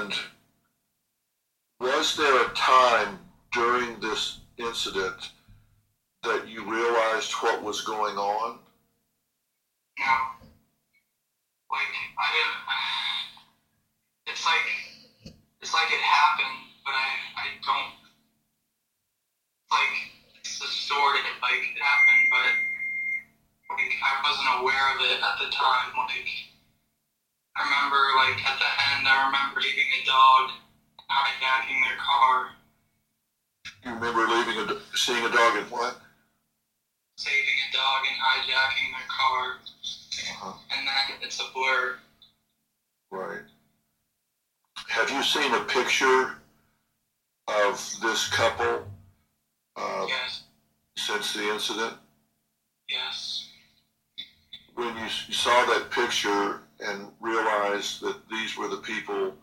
And 0.00 0.12
was 1.80 2.16
there 2.16 2.44
a 2.44 2.50
time 2.54 3.20
during 3.52 4.00
this 4.00 4.38
incident 4.56 5.30
that 6.24 6.48
you 6.48 6.64
realized 6.64 7.32
what 7.34 7.62
was 7.62 7.80
going 7.82 8.16
on? 8.16 8.58
No. 9.98 10.16
Like 11.70 11.94
I 12.18 12.26
didn't. 12.34 12.58
It's 14.26 14.44
like 14.44 15.34
it's 15.60 15.74
like 15.74 15.92
it 15.92 16.00
happened, 16.00 16.58
but 16.84 16.92
I 16.92 17.08
I 17.36 17.46
don't. 17.64 18.01
Like 19.72 19.94
it's 20.38 20.58
distorted. 20.60 21.24
Like 21.40 21.64
it 21.64 21.80
happened, 21.80 22.24
but 22.30 22.52
like 23.72 23.92
I 24.04 24.12
wasn't 24.22 24.60
aware 24.60 24.86
of 24.94 25.00
it 25.08 25.18
at 25.24 25.36
the 25.40 25.48
time. 25.50 25.96
Like 25.96 26.28
I 27.56 27.64
remember, 27.64 28.00
like 28.20 28.38
at 28.44 28.58
the 28.60 28.70
end, 28.94 29.08
I 29.08 29.26
remember 29.26 29.60
leaving 29.60 29.88
a 30.00 30.06
dog 30.06 30.50
hijacking 31.10 31.80
their 31.84 31.98
car, 32.00 32.48
You 33.84 33.92
remember 33.94 34.26
leaving 34.28 34.58
a, 34.60 34.96
seeing 34.96 35.24
a 35.24 35.28
dog 35.28 35.56
in 35.56 35.64
what? 35.64 35.96
saving 37.18 37.58
a 37.68 37.72
dog 37.76 38.02
and 38.08 38.16
hijacking 38.18 38.90
their 38.92 39.08
car. 39.08 39.56
uh-huh. 39.56 40.52
And 40.76 40.86
then 40.86 41.18
it's 41.22 41.40
a 41.40 41.44
blur. 41.54 41.96
Right. 43.10 43.42
Have 44.88 45.10
you 45.10 45.22
seen 45.22 45.52
a 45.54 45.60
picture 45.64 46.38
of 47.48 47.94
this 48.02 48.28
couple 48.28 48.86
uh, 49.76 50.06
Yes, 50.08 50.42
since 50.96 51.32
the 51.32 51.50
incident? 51.52 51.96
yes. 52.88 53.48
When 54.74 54.96
you, 54.96 55.04
you 55.26 55.34
saw 55.34 55.64
that 55.66 55.90
picture 55.90 56.62
and 56.80 57.12
realized 57.20 58.00
that 58.02 58.16
these 58.30 58.56
were 58.56 58.68
the 58.68 58.78
people 58.78 59.34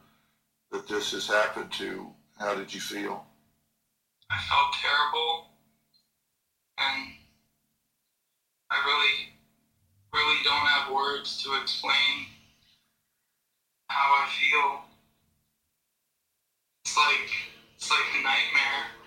that 0.71 0.87
this 0.87 1.11
has 1.11 1.27
happened 1.27 1.71
to, 1.73 2.11
how 2.37 2.53
did 2.55 2.73
you 2.73 2.79
feel? 2.79 3.25
I 4.31 4.37
felt 4.41 4.73
terrible, 4.73 5.47
and 6.77 7.13
I 8.71 8.83
really, 8.85 9.33
really 10.13 10.43
don't 10.43 10.65
have 10.67 10.93
words 10.93 11.41
to 11.43 11.59
explain 11.61 12.25
how 13.89 14.23
I 14.23 14.27
feel. 14.29 14.81
It's 16.85 16.95
like 16.97 17.29
it's 17.75 17.89
like 17.89 17.99
a 18.19 18.23
nightmare. 18.23 18.98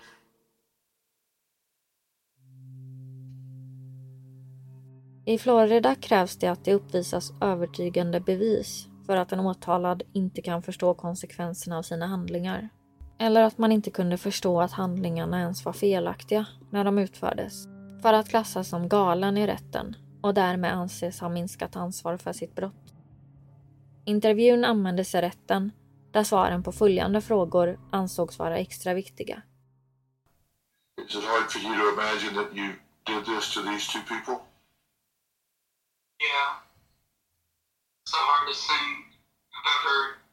I 5.25 5.37
Florida 5.37 5.95
krävs 5.95 6.37
det 6.37 6.47
att 6.47 6.65
det 6.65 6.73
uppvisas 6.73 7.33
övertygande 7.41 8.19
bevis 8.19 8.87
för 9.05 9.17
att 9.17 9.31
en 9.31 9.39
åtalad 9.39 10.03
inte 10.13 10.41
kan 10.41 10.61
förstå 10.63 10.93
konsekvenserna 10.93 11.77
av 11.77 11.81
sina 11.81 12.07
handlingar. 12.07 12.69
Eller 13.19 13.41
att 13.41 13.57
man 13.57 13.71
inte 13.71 13.91
kunde 13.91 14.17
förstå 14.17 14.61
att 14.61 14.71
handlingarna 14.71 15.39
ens 15.39 15.65
var 15.65 15.73
felaktiga 15.73 16.45
när 16.71 16.83
de 16.83 16.97
utfördes. 16.97 17.65
För 18.01 18.13
att 18.13 18.29
klassas 18.29 18.69
som 18.69 18.89
galen 18.89 19.37
i 19.37 19.47
rätten 19.47 19.95
och 20.21 20.33
därmed 20.33 20.73
anses 20.73 21.19
ha 21.19 21.29
minskat 21.29 21.75
ansvar 21.75 22.17
för 22.17 22.33
sitt 22.33 22.55
brott. 22.55 22.93
Intervjun 24.05 24.65
användes 24.65 25.15
i 25.15 25.21
rätten 25.21 25.71
där 26.11 26.23
svaren 26.23 26.63
på 26.63 26.71
följande 26.71 27.21
frågor 27.21 27.79
ansågs 27.91 28.39
vara 28.39 28.57
extra 28.57 28.93
viktiga. 28.93 29.41
Is 31.07 31.15
it 31.15 31.23
hard 31.23 31.51
for 31.51 31.61
you 31.61 31.75
to 31.75 32.01
imagine 32.01 32.35
that 32.35 32.57
you 32.57 32.67
did 33.05 33.25
this 33.25 33.53
to 33.53 33.61
these 33.61 33.91
two 33.91 33.99
people? 34.07 34.52
Yeah. 36.23 36.55
It's 38.07 38.15
the 38.15 38.23
hardest 38.23 38.63
thing 38.63 39.03
I've 39.51 39.67
ever 39.83 40.23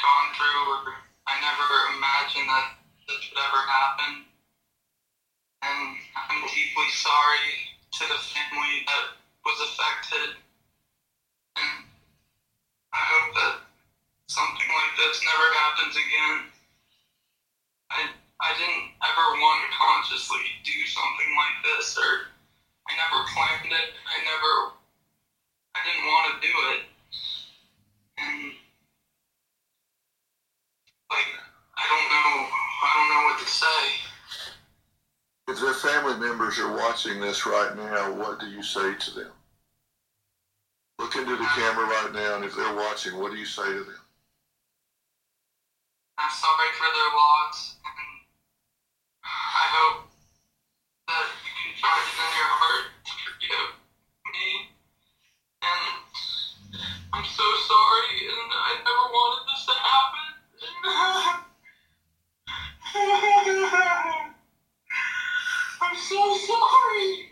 gone 0.00 0.28
through, 0.32 0.62
or 0.72 0.80
I 1.28 1.36
never 1.36 1.68
imagined 2.00 2.48
that 2.48 2.80
this 3.04 3.20
would 3.28 3.36
ever 3.36 3.60
happen. 3.68 4.24
And 5.60 6.00
I'm 6.16 6.40
deeply 6.48 6.88
sorry 6.96 7.76
to 8.00 8.02
the 8.08 8.20
family 8.24 8.88
that 8.88 9.20
was 9.44 9.60
affected. 9.68 10.40
And 11.60 11.84
I 12.96 13.02
hope 13.04 13.36
that 13.36 13.54
something 14.32 14.68
like 14.72 14.92
this 14.96 15.20
never 15.20 15.46
happens 15.60 15.92
again. 15.92 16.36
I 17.92 18.00
I 18.40 18.50
didn't 18.56 18.96
ever 19.04 19.26
want 19.44 19.60
to 19.60 19.76
consciously 19.76 20.40
do 20.64 20.76
something 20.88 21.30
like 21.36 21.56
this, 21.68 21.92
or 22.00 22.32
I 22.88 22.96
never 22.96 23.28
planned 23.32 23.72
it. 23.72 23.92
I 24.08 24.24
never 24.24 24.75
I 25.76 25.84
didn't 25.84 26.06
want 26.08 26.24
to 26.32 26.46
do 26.46 26.54
it. 26.72 26.80
And 28.18 28.52
like 31.10 31.28
I 31.76 31.84
don't 31.84 32.08
know 32.08 32.48
I 32.82 32.88
don't 32.96 33.10
know 33.12 33.22
what 33.28 33.38
to 33.40 33.46
say. 33.46 33.84
If 35.48 35.60
their 35.60 35.74
family 35.74 36.16
members 36.16 36.58
are 36.58 36.72
watching 36.72 37.20
this 37.20 37.46
right 37.46 37.76
now, 37.76 38.12
what 38.12 38.40
do 38.40 38.46
you 38.46 38.62
say 38.62 38.94
to 38.94 39.10
them? 39.12 39.30
Look 40.98 41.14
into 41.14 41.36
the 41.36 41.44
camera 41.44 41.84
right 41.84 42.10
now, 42.12 42.36
and 42.36 42.44
if 42.44 42.56
they're 42.56 42.74
watching, 42.74 43.18
what 43.18 43.30
do 43.30 43.38
you 43.38 43.44
say 43.44 43.62
to 43.62 43.84
them? 43.84 44.00
I'm 46.18 46.30
sorry 46.30 46.72
for 46.72 46.88
their 46.88 47.12
loss 47.12 47.76
and 47.84 48.24
I 49.22 49.66
hope 49.76 50.08
that 51.08 51.28
you 51.44 51.52
can 51.52 51.72
find 51.76 52.02
it 52.08 52.15
I'm 65.82 65.96
so 65.96 66.34
sorry. 66.34 67.26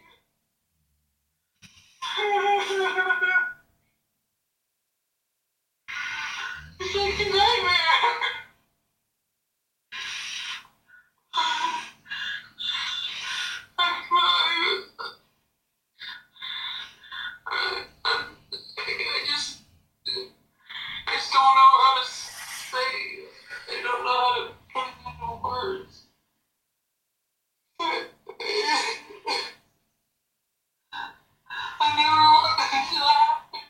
It's 6.81 6.95
like 6.97 7.21
a 7.21 7.25
nightmare. 7.31 7.71
I 18.79 19.27
just, 19.27 19.59
I 21.07 21.13
just 21.15 21.33
don't 21.33 21.43
know 21.43 21.73
how 21.83 22.01
to 22.01 22.07
say. 22.09 22.79
I 23.71 23.83
don't 23.83 24.05
know 24.05 24.13
how 24.13 24.35
to 24.37 24.43
put 24.73 24.85
it 24.87 24.95
into 25.07 25.45
words. 25.45 25.95
I 31.81 31.89
never 31.97 32.21
wanted 32.21 32.59
this 32.73 32.89
to 32.95 33.01
happen. 33.05 33.61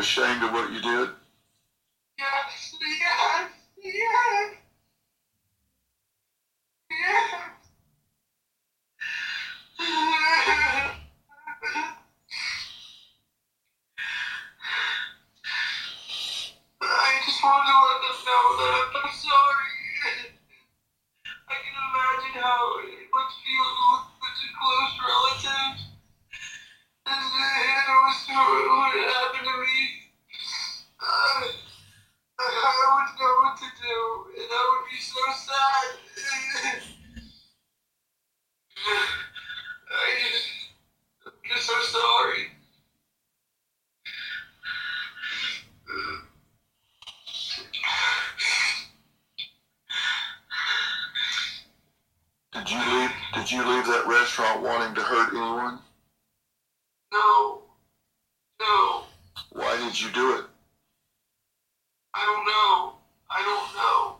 Ashamed 0.00 0.42
of 0.42 0.52
what 0.52 0.70
you 0.72 0.80
did? 0.80 1.10
Yes, 2.18 2.74
yes, 2.80 3.50
yes. 3.82 4.52
Yes. 6.90 7.34
I 16.82 17.20
just 17.26 17.44
want 17.44 17.66
to 17.66 17.74
let 17.84 18.00
them 18.02 18.18
know 18.26 18.44
that 18.56 19.04
I'm 19.04 19.12
sorry. 19.12 20.32
I 21.48 21.54
can 21.54 21.74
imagine 21.76 22.40
how 22.42 22.78
it 22.80 23.08
must 23.12 23.36
feel 23.44 23.64
to 23.64 23.74
lose 23.84 24.06
such 24.22 24.40
a 24.44 24.50
close 24.58 24.94
relative. 25.04 25.76
And 27.06 27.16
it 27.16 27.88
was 28.04 28.28
what 28.28 28.94
happened 29.12 29.46
to 29.46 29.60
me. 29.60 29.90
Uh, 31.00 31.48
I 32.40 32.94
would 32.94 33.20
know 33.20 33.34
what 33.42 33.56
to 33.58 33.66
do, 33.82 34.26
and 34.40 34.48
I 34.50 34.70
would 34.70 34.90
be 34.90 34.98
so 35.00 35.20
sad. 35.32 35.98
I 39.90 40.30
just, 40.32 40.48
I'm 41.26 41.32
just 41.50 41.66
so 41.66 41.80
sorry. 41.80 42.50
Did 52.60 52.72
you 52.72 53.00
leave? 53.00 53.10
Did 53.32 53.50
you 53.50 53.66
leave 53.66 53.86
that 53.86 54.06
restaurant 54.06 54.60
wanting 54.60 54.94
to 54.94 55.00
hurt 55.00 55.30
anyone? 55.30 55.78
No, 57.10 57.62
no, 58.60 59.04
Why 59.52 59.78
did 59.78 59.98
you 59.98 60.10
do 60.10 60.34
it? 60.36 60.44
I 62.12 62.26
don't 62.26 62.44
know. 62.44 62.98
I 63.30 63.42
don't 63.42 63.74
know. 63.74 64.16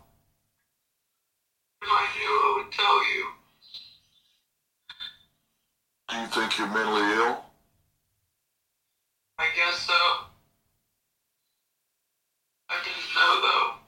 If 1.83 1.87
I 1.87 2.07
knew, 2.17 2.33
I 2.33 2.63
would 2.63 2.71
tell 2.71 3.13
you. 3.13 3.27
Do 6.09 6.15
you 6.17 6.25
think 6.25 6.57
you're 6.57 6.67
mentally 6.67 7.13
ill? 7.13 7.45
I 9.37 9.45
guess 9.55 9.81
so. 9.85 9.93
I 12.69 12.77
didn't 12.83 13.13
know 13.13 13.41
though. 13.41 13.80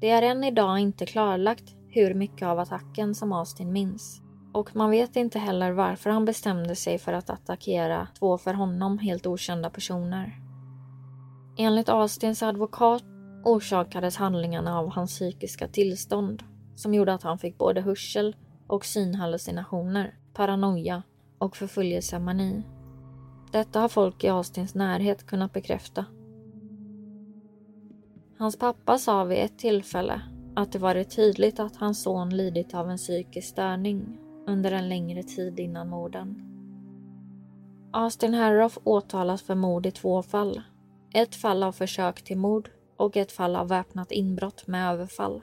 Det 0.00 0.10
är 0.10 0.22
än 0.22 0.44
idag 0.44 0.78
inte 0.78 1.06
klarlagt 1.06 1.74
hur 1.88 2.14
mycket 2.14 2.48
av 2.48 2.58
attacken 2.58 3.14
som 3.14 3.32
Austin 3.32 3.72
minns. 3.72 4.20
Och 4.52 4.76
man 4.76 4.90
vet 4.90 5.16
inte 5.16 5.38
heller 5.38 5.72
varför 5.72 6.10
han 6.10 6.24
bestämde 6.24 6.74
sig 6.74 6.98
för 6.98 7.12
att 7.12 7.30
attackera 7.30 8.08
två 8.18 8.38
för 8.38 8.54
honom 8.54 8.98
helt 8.98 9.26
okända 9.26 9.70
personer. 9.70 10.40
Enligt 11.56 11.88
Austins 11.88 12.42
advokat 12.42 13.02
orsakades 13.44 14.16
handlingarna 14.16 14.78
av 14.78 14.90
hans 14.90 15.10
psykiska 15.10 15.68
tillstånd 15.68 16.42
som 16.76 16.94
gjorde 16.94 17.14
att 17.14 17.22
han 17.22 17.38
fick 17.38 17.58
både 17.58 17.80
hörsel 17.80 18.36
och 18.66 18.84
synhallucinationer 18.84 20.14
paranoia 20.34 21.02
och 21.38 21.56
förföljelsemani. 21.56 22.62
Detta 23.52 23.80
har 23.80 23.88
folk 23.88 24.24
i 24.24 24.28
Austins 24.28 24.74
närhet 24.74 25.26
kunnat 25.26 25.52
bekräfta. 25.52 26.04
Hans 28.38 28.56
pappa 28.58 28.98
sa 28.98 29.24
vid 29.24 29.38
ett 29.38 29.58
tillfälle 29.58 30.22
att 30.56 30.72
det 30.72 30.78
varit 30.78 31.16
tydligt 31.16 31.60
att 31.60 31.76
hans 31.76 32.02
son 32.02 32.36
lidit 32.36 32.74
av 32.74 32.90
en 32.90 32.96
psykisk 32.96 33.48
störning 33.48 34.18
under 34.46 34.72
en 34.72 34.88
längre 34.88 35.22
tid 35.22 35.60
innan 35.60 35.88
morden. 35.88 36.50
Austin 37.92 38.34
Harroff 38.34 38.78
åtalas 38.84 39.42
för 39.42 39.54
mord 39.54 39.86
i 39.86 39.90
två 39.90 40.22
fall. 40.22 40.62
Ett 41.14 41.34
fall 41.34 41.62
av 41.62 41.72
försök 41.72 42.22
till 42.22 42.38
mord 42.38 42.70
och 42.96 43.16
ett 43.16 43.32
fall 43.32 43.56
av 43.56 43.68
väpnat 43.68 44.12
inbrott 44.12 44.66
med 44.66 44.92
överfall. 44.92 45.42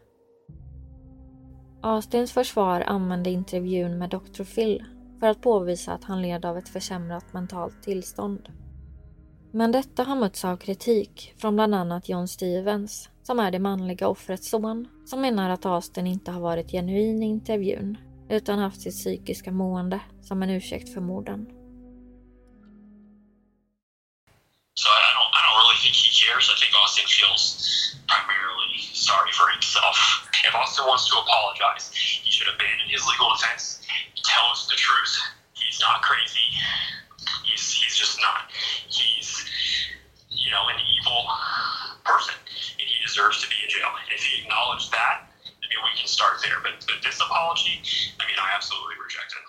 Austins 1.81 2.31
försvar 2.31 2.81
använde 2.81 3.29
intervjun 3.29 3.97
med 3.97 4.09
Dr. 4.09 4.43
Phil 4.43 4.83
för 5.19 5.27
att 5.27 5.41
påvisa 5.41 5.93
att 5.93 6.03
han 6.03 6.21
led 6.21 6.45
av 6.45 6.57
ett 6.57 6.69
försämrat 6.69 7.33
mentalt 7.33 7.83
tillstånd. 7.83 8.49
Men 9.53 9.71
detta 9.71 10.03
har 10.03 10.15
mötts 10.15 10.45
av 10.45 10.57
kritik 10.57 11.33
från 11.41 11.55
bland 11.55 11.75
annat 11.75 12.09
John 12.09 12.27
Stevens, 12.27 13.09
som 13.23 13.39
är 13.39 13.51
det 13.51 13.59
manliga 13.59 14.07
offrets 14.07 14.49
son, 14.49 14.87
som 15.05 15.21
menar 15.21 15.49
att 15.49 15.65
Austin 15.65 16.07
inte 16.07 16.31
har 16.31 16.41
varit 16.41 16.71
genuin 16.71 17.23
i 17.23 17.25
intervjun 17.25 17.97
utan 18.29 18.59
haft 18.59 18.81
sitt 18.81 18.95
psykiska 18.95 19.51
mående 19.51 19.99
som 20.21 20.43
en 20.43 20.49
ursäkt 20.49 20.93
för 20.93 21.01
morden. 21.01 21.45
So 24.75 24.87
I 24.89 24.99
don't, 25.15 25.31
I 25.37 25.41
don't 25.45 25.57
really 25.63 25.79
think 25.83 25.95
he 26.05 26.09
cares. 26.21 26.45
I 26.53 26.57
think 26.61 26.73
Austin 26.81 27.07
feels 27.19 27.45
primarily 28.07 28.79
sorry 28.93 29.31
for 29.39 29.47
himself. 29.55 29.97
If 30.47 30.53
Austin 30.55 30.85
wants 30.91 31.05
to 31.09 31.15
apologize, 31.23 31.85
he 32.25 32.31
should 32.31 32.49
abandon 32.55 32.87
his 32.95 33.03
legal 33.11 33.29
defense, 33.35 33.63
tell 34.31 34.45
us 34.53 34.61
the 34.71 34.77
truth. 34.87 35.13
He's 35.61 35.79
not 35.87 36.01
crazy. 36.07 36.47
He's 37.47 37.65
he's 37.79 37.95
just 38.01 38.17
not. 38.27 38.41
He's 38.97 39.30
you 40.31 40.49
know 40.51 40.63
an 40.73 40.79
evil 40.95 41.21
person, 42.03 42.37
and 42.79 42.87
he 42.93 42.97
deserves 43.07 43.37
to 43.41 43.47
be 43.51 43.57
in 43.63 43.69
jail. 43.75 43.91
And 44.01 44.09
if 44.17 44.21
he 44.27 44.33
acknowledged 44.41 44.89
that, 44.99 45.17
I 45.63 45.65
mean 45.69 45.81
we 45.87 45.93
can 45.99 46.09
start 46.17 46.35
there. 46.43 46.59
But 46.65 46.75
but 46.89 46.99
this 47.07 47.19
apology, 47.27 47.75
I 48.21 48.23
mean 48.27 48.39
I 48.47 48.49
absolutely 48.57 48.97
reject 49.05 49.31
it. 49.39 49.45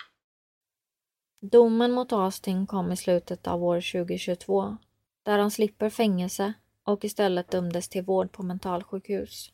Domen 1.52 1.92
mot 1.92 2.12
Austin 2.12 2.66
kom 2.66 2.92
i 2.92 2.96
slutet 2.96 3.46
av 3.46 3.64
år 3.64 3.80
2022 3.80 4.76
där 5.22 5.38
han 5.38 5.50
slipper 5.50 5.90
fängelse 5.90 6.52
och 6.84 7.04
istället 7.04 7.50
dömdes 7.50 7.88
till 7.88 8.04
vård 8.04 8.32
på 8.32 8.42
mentalsjukhus. 8.42 9.52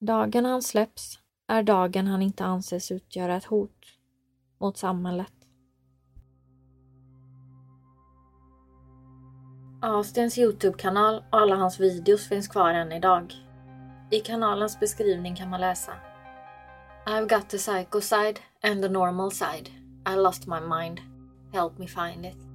Dagen 0.00 0.44
han 0.44 0.62
släpps 0.62 1.18
är 1.46 1.62
dagen 1.62 2.06
han 2.06 2.22
inte 2.22 2.44
anses 2.44 2.90
utgöra 2.90 3.36
ett 3.36 3.44
hot 3.44 3.86
mot 4.58 4.76
samhället. 4.76 5.35
Austins 9.80 10.38
Youtube-kanal 10.38 11.22
och 11.30 11.40
alla 11.40 11.56
hans 11.56 11.80
videos 11.80 12.28
finns 12.28 12.48
kvar 12.48 12.70
än 12.70 12.92
idag. 12.92 13.34
I 14.10 14.20
kanalens 14.20 14.80
beskrivning 14.80 15.36
kan 15.36 15.50
man 15.50 15.60
läsa 15.60 15.92
I've 17.06 17.28
got 17.28 17.48
the 17.48 17.58
psycho 17.58 18.00
side 18.00 18.40
and 18.62 18.82
the 18.82 18.88
normal 18.88 19.30
side. 19.30 19.70
I 20.08 20.16
lost 20.16 20.46
my 20.46 20.60
mind. 20.60 21.00
Help 21.52 21.78
me 21.78 21.86
find 21.86 22.26
it. 22.26 22.45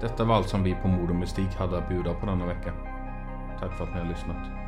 Detta 0.00 0.24
var 0.24 0.34
allt 0.34 0.48
som 0.48 0.62
vi 0.62 0.74
på 0.74 0.88
Mord 0.88 1.10
och 1.10 1.16
Mystik 1.16 1.54
hade 1.54 1.78
att 1.78 1.88
bjuda 1.88 2.14
på 2.14 2.26
denna 2.26 2.46
vecka. 2.46 2.72
Tack 3.60 3.76
för 3.76 3.84
att 3.84 3.94
ni 3.94 4.00
har 4.00 4.06
lyssnat. 4.06 4.65